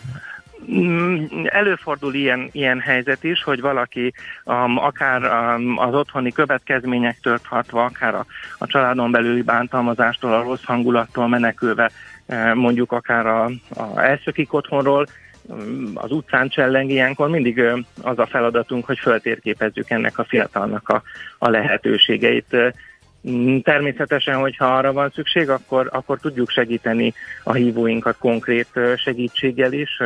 Mm, 0.71 1.25
előfordul 1.45 2.13
ilyen, 2.13 2.49
ilyen 2.51 2.79
helyzet 2.79 3.23
is, 3.23 3.43
hogy 3.43 3.61
valaki 3.61 4.13
um, 4.45 4.77
akár 4.77 5.21
um, 5.21 5.77
az 5.77 5.93
otthoni 5.93 6.31
következményektől 6.31 7.39
tartva, 7.49 7.83
akár 7.83 8.15
a, 8.15 8.25
a 8.57 8.65
családon 8.65 9.11
belüli 9.11 9.41
bántalmazástól, 9.41 10.33
a 10.33 10.43
rossz 10.43 10.63
hangulattól 10.63 11.27
menekülve, 11.27 11.91
eh, 12.25 12.53
mondjuk 12.53 12.91
akár 12.91 13.25
a, 13.25 13.43
a 13.69 14.01
elszökik 14.01 14.53
otthonról, 14.53 15.07
um, 15.41 15.91
az 15.93 16.11
utcán 16.11 16.49
cselleng 16.49 16.89
ilyenkor, 16.89 17.29
mindig 17.29 17.61
az 18.01 18.19
a 18.19 18.25
feladatunk, 18.25 18.85
hogy 18.85 18.99
föltérképezzük 18.99 19.89
ennek 19.89 20.17
a 20.17 20.25
fiatalnak 20.25 20.89
a, 20.89 21.01
a 21.37 21.49
lehetőségeit. 21.49 22.55
Mm, 23.29 23.57
természetesen, 23.57 24.35
hogyha 24.35 24.65
arra 24.65 24.93
van 24.93 25.11
szükség, 25.15 25.49
akkor, 25.49 25.89
akkor 25.91 26.19
tudjuk 26.19 26.49
segíteni 26.49 27.13
a 27.43 27.53
hívóinkat 27.53 28.17
konkrét 28.17 28.67
segítséggel 28.95 29.73
is, 29.73 30.01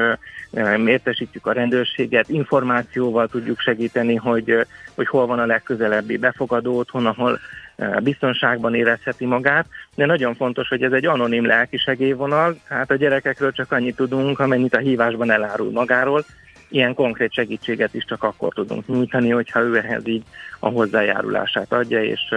értesítjük 0.85 1.45
a 1.45 1.51
rendőrséget, 1.51 2.29
információval 2.29 3.27
tudjuk 3.27 3.59
segíteni, 3.59 4.15
hogy, 4.15 4.65
hogy 4.95 5.07
hol 5.07 5.25
van 5.25 5.39
a 5.39 5.45
legközelebbi 5.45 6.17
befogadó 6.17 6.77
otthon, 6.77 7.05
ahol 7.05 7.39
biztonságban 8.03 8.75
érezheti 8.75 9.25
magát, 9.25 9.65
de 9.95 10.05
nagyon 10.05 10.35
fontos, 10.35 10.67
hogy 10.67 10.83
ez 10.83 10.91
egy 10.91 11.05
anonim 11.05 11.45
lelkisegélyvonal, 11.45 12.59
hát 12.67 12.91
a 12.91 12.95
gyerekekről 12.95 13.51
csak 13.51 13.71
annyit 13.71 13.95
tudunk, 13.95 14.39
amennyit 14.39 14.75
a 14.75 14.79
hívásban 14.79 15.31
elárul 15.31 15.71
magáról, 15.71 16.23
ilyen 16.69 16.93
konkrét 16.93 17.33
segítséget 17.33 17.93
is 17.93 18.05
csak 18.05 18.23
akkor 18.23 18.53
tudunk 18.53 18.87
nyújtani, 18.87 19.29
hogyha 19.29 19.59
ő 19.59 19.77
ehhez 19.77 20.07
így 20.07 20.23
a 20.59 20.69
hozzájárulását 20.69 21.73
adja, 21.73 22.03
és 22.03 22.33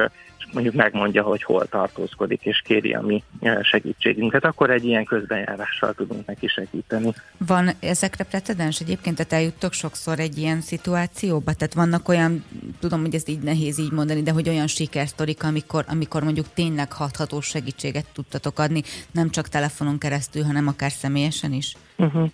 mondjuk 0.52 0.74
megmondja, 0.74 1.22
hogy 1.22 1.42
hol 1.42 1.66
tartózkodik, 1.66 2.44
és 2.44 2.62
kéri 2.64 2.92
a 2.94 3.00
mi 3.00 3.22
e, 3.40 3.62
segítségünket, 3.62 4.44
akkor 4.44 4.70
egy 4.70 4.84
ilyen 4.84 5.04
közbenjárással 5.04 5.92
tudunk 5.92 6.26
neki 6.26 6.46
segíteni. 6.46 7.12
Van 7.46 7.70
ezekre 7.80 8.24
precedens 8.24 8.80
egyébként, 8.80 9.16
tehát 9.16 9.32
eljuttok 9.32 9.72
sokszor 9.72 10.18
egy 10.18 10.38
ilyen 10.38 10.60
szituációba? 10.60 11.52
Tehát 11.52 11.74
vannak 11.74 12.08
olyan, 12.08 12.44
tudom, 12.80 13.00
hogy 13.00 13.14
ez 13.14 13.28
így 13.28 13.42
nehéz 13.42 13.78
így 13.78 13.92
mondani, 13.92 14.22
de 14.22 14.30
hogy 14.30 14.48
olyan 14.48 14.66
sikersztorik, 14.66 15.44
amikor, 15.44 15.84
amikor 15.88 16.22
mondjuk 16.22 16.46
tényleg 16.54 16.92
hatható 16.92 17.40
segítséget 17.40 18.06
tudtatok 18.12 18.58
adni, 18.58 18.82
nem 19.10 19.30
csak 19.30 19.48
telefonon 19.48 19.98
keresztül, 19.98 20.42
hanem 20.42 20.68
akár 20.68 20.90
személyesen 20.90 21.52
is? 21.52 21.74
Uh-huh. 21.96 22.30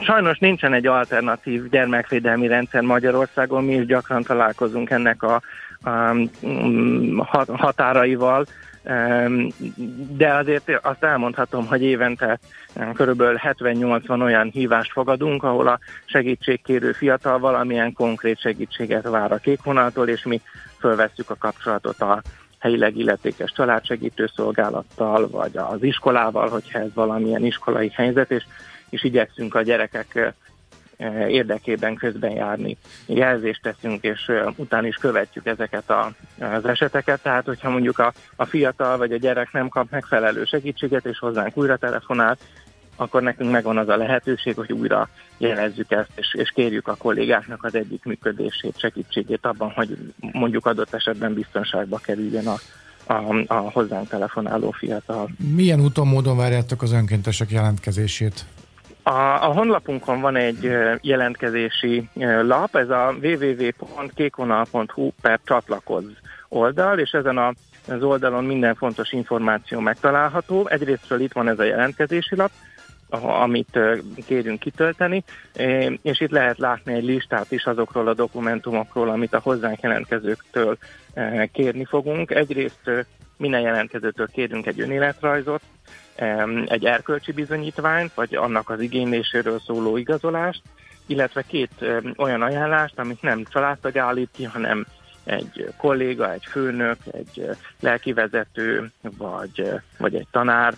Sajnos 0.00 0.38
nincsen 0.38 0.72
egy 0.72 0.86
alternatív 0.86 1.68
gyermekvédelmi 1.68 2.46
rendszer 2.46 2.82
Magyarországon, 2.82 3.64
mi 3.64 3.74
is 3.74 3.86
gyakran 3.86 4.22
találkozunk 4.22 4.90
ennek 4.90 5.22
a 5.22 5.42
határaival, 7.46 8.46
um, 8.84 9.48
de 10.16 10.34
azért 10.34 10.78
azt 10.82 11.04
elmondhatom, 11.04 11.66
hogy 11.66 11.82
évente 11.82 12.38
körülbelül 12.94 13.38
70-80 13.42 14.22
olyan 14.22 14.48
hívást 14.48 14.92
fogadunk, 14.92 15.42
ahol 15.42 15.68
a 15.68 15.78
segítségkérő 16.04 16.92
fiatal 16.92 17.38
valamilyen 17.38 17.92
konkrét 17.92 18.40
segítséget 18.40 19.08
vár 19.08 19.32
a 19.32 19.36
kékvonaltól, 19.36 20.08
és 20.08 20.22
mi 20.22 20.40
fölvesszük 20.78 21.30
a 21.30 21.36
kapcsolatot 21.38 22.00
a 22.00 22.22
helyileg 22.58 22.96
illetékes 22.96 23.52
családsegítő 23.52 24.30
szolgálattal, 24.34 25.28
vagy 25.28 25.56
az 25.56 25.82
iskolával, 25.82 26.48
hogyha 26.48 26.78
ez 26.78 26.94
valamilyen 26.94 27.44
iskolai 27.44 27.90
helyzet, 27.94 28.30
és, 28.30 28.44
és 28.90 29.04
igyekszünk 29.04 29.54
a 29.54 29.62
gyerekek 29.62 30.34
érdekében 31.28 31.94
közben 31.94 32.30
járni. 32.30 32.76
Jelzést 33.06 33.62
teszünk, 33.62 34.04
és 34.04 34.28
eh, 34.28 34.46
utána 34.56 34.86
is 34.86 34.96
követjük 34.96 35.46
ezeket 35.46 35.90
a, 35.90 36.12
az 36.38 36.64
eseteket, 36.64 37.22
tehát 37.22 37.44
hogyha 37.44 37.70
mondjuk 37.70 37.98
a, 37.98 38.12
a 38.36 38.44
fiatal 38.44 38.96
vagy 38.96 39.12
a 39.12 39.16
gyerek 39.16 39.52
nem 39.52 39.68
kap 39.68 39.90
megfelelő 39.90 40.44
segítséget, 40.44 41.06
és 41.06 41.18
hozzánk 41.18 41.56
újra 41.56 41.76
telefonál, 41.76 42.36
akkor 42.96 43.22
nekünk 43.22 43.50
megvan 43.50 43.78
az 43.78 43.88
a 43.88 43.96
lehetőség, 43.96 44.54
hogy 44.54 44.72
újra 44.72 45.08
jelezzük 45.38 45.90
ezt, 45.90 46.10
és, 46.14 46.34
és 46.34 46.50
kérjük 46.54 46.88
a 46.88 46.94
kollégáknak 46.94 47.64
az 47.64 47.74
együttműködését, 47.74 48.78
segítségét 48.78 49.46
abban, 49.46 49.70
hogy 49.70 49.98
mondjuk 50.32 50.66
adott 50.66 50.94
esetben 50.94 51.34
biztonságba 51.34 51.98
kerüljön 51.98 52.46
a, 52.46 52.56
a, 53.12 53.44
a 53.46 53.54
hozzánk 53.54 54.08
telefonáló 54.08 54.70
fiatal. 54.70 55.30
Milyen 55.54 55.80
úton 55.80 56.06
módon 56.06 56.36
várjátok 56.36 56.82
az 56.82 56.92
önkéntesek 56.92 57.50
jelentkezését? 57.50 58.44
A, 59.10 59.44
a 59.48 59.52
honlapunkon 59.52 60.20
van 60.20 60.36
egy 60.36 60.70
jelentkezési 61.00 62.08
lap, 62.42 62.76
ez 62.76 62.88
a 62.90 63.14
www.kékonal.hu 63.22 65.10
per 65.22 65.40
csatlakozz 65.44 66.10
oldal, 66.48 66.98
és 66.98 67.10
ezen 67.10 67.38
a, 67.38 67.52
az 67.88 68.02
oldalon 68.02 68.44
minden 68.44 68.74
fontos 68.74 69.12
információ 69.12 69.80
megtalálható. 69.80 70.66
Egyrésztről 70.66 71.20
itt 71.20 71.32
van 71.32 71.48
ez 71.48 71.58
a 71.58 71.64
jelentkezési 71.64 72.36
lap, 72.36 72.50
amit 73.20 73.78
kérünk 74.26 74.58
kitölteni, 74.58 75.24
és 76.02 76.20
itt 76.20 76.30
lehet 76.30 76.58
látni 76.58 76.92
egy 76.94 77.04
listát 77.04 77.52
is 77.52 77.64
azokról 77.64 78.08
a 78.08 78.14
dokumentumokról, 78.14 79.08
amit 79.08 79.34
a 79.34 79.40
hozzánk 79.42 79.80
jelentkezőktől 79.80 80.78
kérni 81.52 81.84
fogunk. 81.84 82.30
Egyrészt 82.30 82.90
minden 83.36 83.60
jelentkezőtől 83.60 84.26
kérünk 84.26 84.66
egy 84.66 84.80
önéletrajzot, 84.80 85.62
egy 86.66 86.84
erkölcsi 86.84 87.32
bizonyítványt, 87.32 88.14
vagy 88.14 88.34
annak 88.34 88.70
az 88.70 88.80
igényléséről 88.80 89.60
szóló 89.66 89.96
igazolást, 89.96 90.62
illetve 91.06 91.42
két 91.42 91.70
olyan 92.16 92.42
ajánlást, 92.42 92.98
amit 92.98 93.22
nem 93.22 93.44
családtag 93.44 93.98
állít 93.98 94.30
ki, 94.32 94.44
hanem 94.44 94.86
egy 95.24 95.72
kolléga, 95.76 96.32
egy 96.32 96.44
főnök, 96.50 96.96
egy 97.12 97.48
lelkivezető, 97.80 98.90
vagy, 99.00 99.70
vagy 99.98 100.14
egy 100.14 100.26
tanár, 100.30 100.74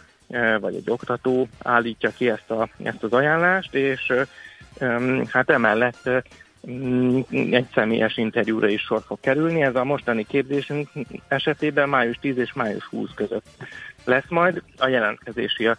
vagy 0.61 0.75
egy 0.75 0.91
oktató 0.91 1.49
állítja 1.63 2.11
ki 2.11 2.31
ezt, 2.31 2.51
a, 2.51 2.69
ezt 2.83 3.03
az 3.03 3.13
ajánlást, 3.13 3.75
és 3.75 4.13
hát 5.29 5.51
emellett 5.51 6.11
egy 7.31 7.67
személyes 7.75 8.17
interjúra 8.17 8.69
is 8.69 8.83
sor 8.83 9.03
fog 9.07 9.21
kerülni. 9.21 9.63
Ez 9.63 9.75
a 9.75 9.85
mostani 9.85 10.27
képzésünk 10.27 10.89
esetében 11.29 11.89
május 11.89 12.17
10 12.21 12.37
és 12.37 12.53
május 12.53 12.85
20 12.85 13.11
között 13.15 13.47
lesz 14.05 14.29
majd. 14.29 14.63
A 14.79 14.89
jelentkezési 14.89 15.71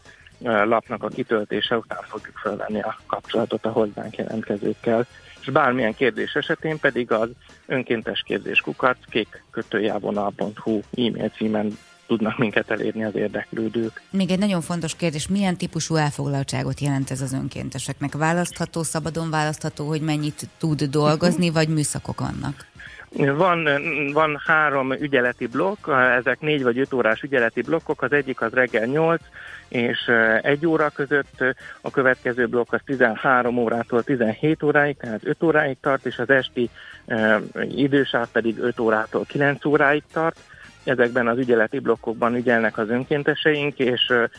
lapnak 0.43 1.03
a 1.03 1.07
kitöltése 1.07 1.77
után 1.77 2.01
fogjuk 2.01 2.38
felvenni 2.38 2.81
a 2.81 2.99
kapcsolatot 3.05 3.65
a 3.65 3.69
hozzánk 3.69 4.15
jelentkezőkkel. 4.15 5.05
És 5.41 5.49
bármilyen 5.49 5.93
kérdés 5.93 6.33
esetén 6.33 6.79
pedig 6.79 7.12
az 7.12 7.29
önkéntes 7.65 8.23
kérdés 8.25 8.59
kukat 8.59 8.97
kékkötőjávonal.hu 9.09 10.79
e-mail 10.97 11.29
címen 11.29 11.77
tudnak 12.07 12.38
minket 12.38 12.71
elérni 12.71 13.03
az 13.03 13.15
érdeklődők. 13.15 14.01
Még 14.09 14.31
egy 14.31 14.39
nagyon 14.39 14.62
fontos 14.62 14.95
kérdés, 14.95 15.27
milyen 15.27 15.57
típusú 15.57 15.95
elfoglaltságot 15.95 16.79
jelent 16.79 17.12
ez 17.12 17.21
az 17.21 17.33
önkénteseknek? 17.33 18.13
Választható, 18.13 18.83
szabadon 18.83 19.29
választható, 19.29 19.88
hogy 19.88 20.01
mennyit 20.01 20.47
tud 20.57 20.83
dolgozni, 20.83 21.49
vagy 21.49 21.67
műszakok 21.67 22.19
vannak? 22.19 22.65
Van, 23.15 23.69
van 24.13 24.41
három 24.45 24.91
ügyeleti 24.91 25.47
blokk, 25.47 25.88
ezek 26.17 26.39
négy 26.39 26.63
vagy 26.63 26.80
öt 26.80 26.93
órás 26.93 27.21
ügyeleti 27.21 27.62
blokkok, 27.62 28.02
az 28.02 28.12
egyik 28.12 28.41
az 28.41 28.54
reggel 28.54 28.86
8 28.86 29.21
és 29.67 30.12
egy 30.41 30.65
óra 30.65 30.89
között, 30.89 31.43
a 31.82 31.91
következő 31.91 32.47
blokk 32.47 32.73
az 32.73 32.80
13 32.86 33.58
órától 33.58 34.04
17 34.04 34.63
óráig, 34.63 34.97
tehát 34.97 35.19
5 35.23 35.43
óráig 35.43 35.78
tart, 35.82 36.06
és 36.06 36.17
az 36.17 36.30
esti 36.30 36.69
e, 37.06 37.41
idősáv 37.69 38.28
pedig 38.32 38.60
5 38.60 38.80
órától 38.80 39.26
9 39.28 39.65
óráig 39.65 40.04
tart. 40.13 40.39
Ezekben 40.84 41.28
az 41.28 41.38
ügyeleti 41.38 41.80
blokkokban 41.80 42.36
ügyelnek 42.36 42.78
az 42.78 42.89
önkénteseink, 42.89 43.80
és 43.80 44.10
e, 44.10 44.30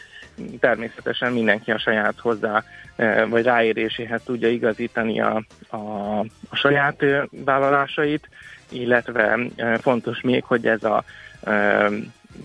természetesen 0.60 1.32
mindenki 1.32 1.70
a 1.70 1.78
saját 1.78 2.18
hozzá, 2.18 2.64
vagy 3.28 3.44
ráéréséhez 3.44 4.22
tudja 4.24 4.48
igazítani 4.48 5.20
a, 5.20 5.44
a, 5.68 5.76
a 6.48 6.56
saját 6.56 7.04
vállalásait, 7.30 8.28
illetve 8.74 9.38
fontos 9.80 10.20
még, 10.20 10.44
hogy 10.44 10.66
ez 10.66 10.84
a 10.84 11.04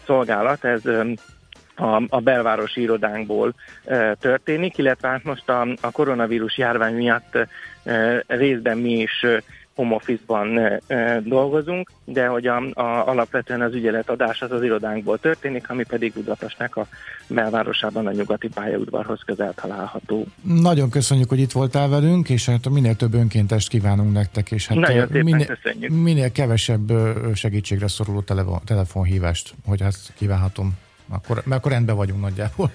szolgálat, 0.05 0.63
ez 0.63 0.81
a, 1.75 2.03
a 2.09 2.19
belvárosi 2.19 2.81
irodánkból 2.81 3.53
történik, 4.19 4.77
illetve 4.77 5.07
hát 5.07 5.23
most 5.23 5.49
a, 5.49 5.67
a 5.81 5.91
koronavírus 5.91 6.57
járvány 6.57 6.95
miatt 6.95 7.37
e, 7.83 8.23
részben 8.27 8.77
mi 8.77 8.91
is 8.91 9.25
home 9.79 9.95
office-ban 9.95 10.59
dolgozunk, 11.23 11.91
de 12.05 12.27
hogy 12.27 12.47
a, 12.47 12.57
a, 12.73 13.07
alapvetően 13.07 13.61
az 13.61 13.73
ügyeletadás 13.73 14.41
az 14.41 14.51
az 14.51 14.63
irodánkból 14.63 15.19
történik, 15.19 15.69
ami 15.69 15.83
pedig 15.83 16.13
Budapestnek 16.13 16.75
a 16.75 16.87
belvárosában 17.27 18.07
a 18.07 18.11
nyugati 18.11 18.47
pályaudvarhoz 18.47 19.21
közel 19.25 19.53
található. 19.53 20.25
Nagyon 20.41 20.89
köszönjük, 20.89 21.29
hogy 21.29 21.39
itt 21.39 21.51
voltál 21.51 21.89
velünk, 21.89 22.29
és 22.29 22.45
hát 22.45 22.69
minél 22.69 22.95
több 22.95 23.13
önkéntest 23.13 23.69
kívánunk 23.69 24.13
nektek, 24.13 24.51
és 24.51 24.67
hát 24.67 24.77
Nagyon 24.77 25.07
szépen 25.07 25.23
minél, 25.23 25.45
köszönjük. 25.45 25.91
minél 25.91 26.31
kevesebb 26.31 26.91
segítségre 27.33 27.87
szoruló 27.87 28.21
telefon, 28.21 28.59
telefonhívást, 28.65 29.53
hogy 29.65 29.81
ezt 29.81 30.13
kívánhatom. 30.17 30.77
Akkor, 31.09 31.41
mert 31.45 31.59
akkor 31.59 31.71
rendben 31.71 31.95
vagyunk 31.95 32.21
nagyjából. 32.21 32.71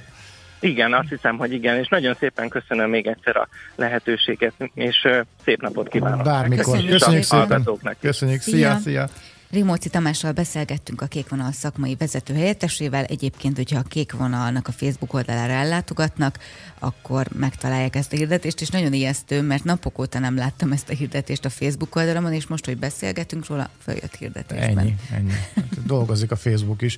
Igen, 0.64 0.92
azt 0.92 1.08
hiszem, 1.08 1.36
hogy 1.36 1.52
igen, 1.52 1.78
és 1.78 1.88
nagyon 1.88 2.14
szépen 2.18 2.48
köszönöm 2.48 2.90
még 2.90 3.06
egyszer 3.06 3.36
a 3.36 3.48
lehetőséget, 3.74 4.52
és 4.74 5.08
szép 5.44 5.60
napot 5.60 5.88
kívánok. 5.88 6.24
Bármikor. 6.24 6.64
Köszönjük, 6.64 6.90
Köszönjük 6.90 7.22
szépen. 7.22 7.66
Köszönjük. 8.00 8.40
Szia. 8.40 8.56
Szia, 8.56 8.78
szia. 8.78 9.08
Rimóci 9.54 9.88
Tamással 9.88 10.32
beszélgettünk 10.32 11.00
a 11.00 11.06
Kékvonal 11.06 11.52
szakmai 11.52 11.96
vezető 11.98 12.34
helyettesével. 12.34 13.04
Egyébként, 13.04 13.56
hogyha 13.56 13.78
a 13.78 13.82
Kékvonalnak 13.82 14.68
a 14.68 14.72
Facebook 14.72 15.14
oldalára 15.14 15.52
ellátogatnak, 15.52 16.38
akkor 16.78 17.26
megtalálják 17.38 17.96
ezt 17.96 18.12
a 18.12 18.16
hirdetést, 18.16 18.60
és 18.60 18.68
nagyon 18.68 18.92
ijesztő, 18.92 19.42
mert 19.42 19.64
napok 19.64 19.98
óta 19.98 20.18
nem 20.18 20.36
láttam 20.36 20.72
ezt 20.72 20.90
a 20.90 20.92
hirdetést 20.92 21.44
a 21.44 21.50
Facebook 21.50 21.96
oldalamon, 21.96 22.32
és 22.32 22.46
most, 22.46 22.64
hogy 22.64 22.76
beszélgetünk 22.76 23.46
róla, 23.46 23.68
följött 23.82 24.16
hirdetésben. 24.16 24.78
Ennyi, 24.78 24.94
ennyi. 25.14 25.30
Hát 25.54 25.86
dolgozik 25.86 26.30
a 26.30 26.36
Facebook 26.36 26.82
is. 26.82 26.96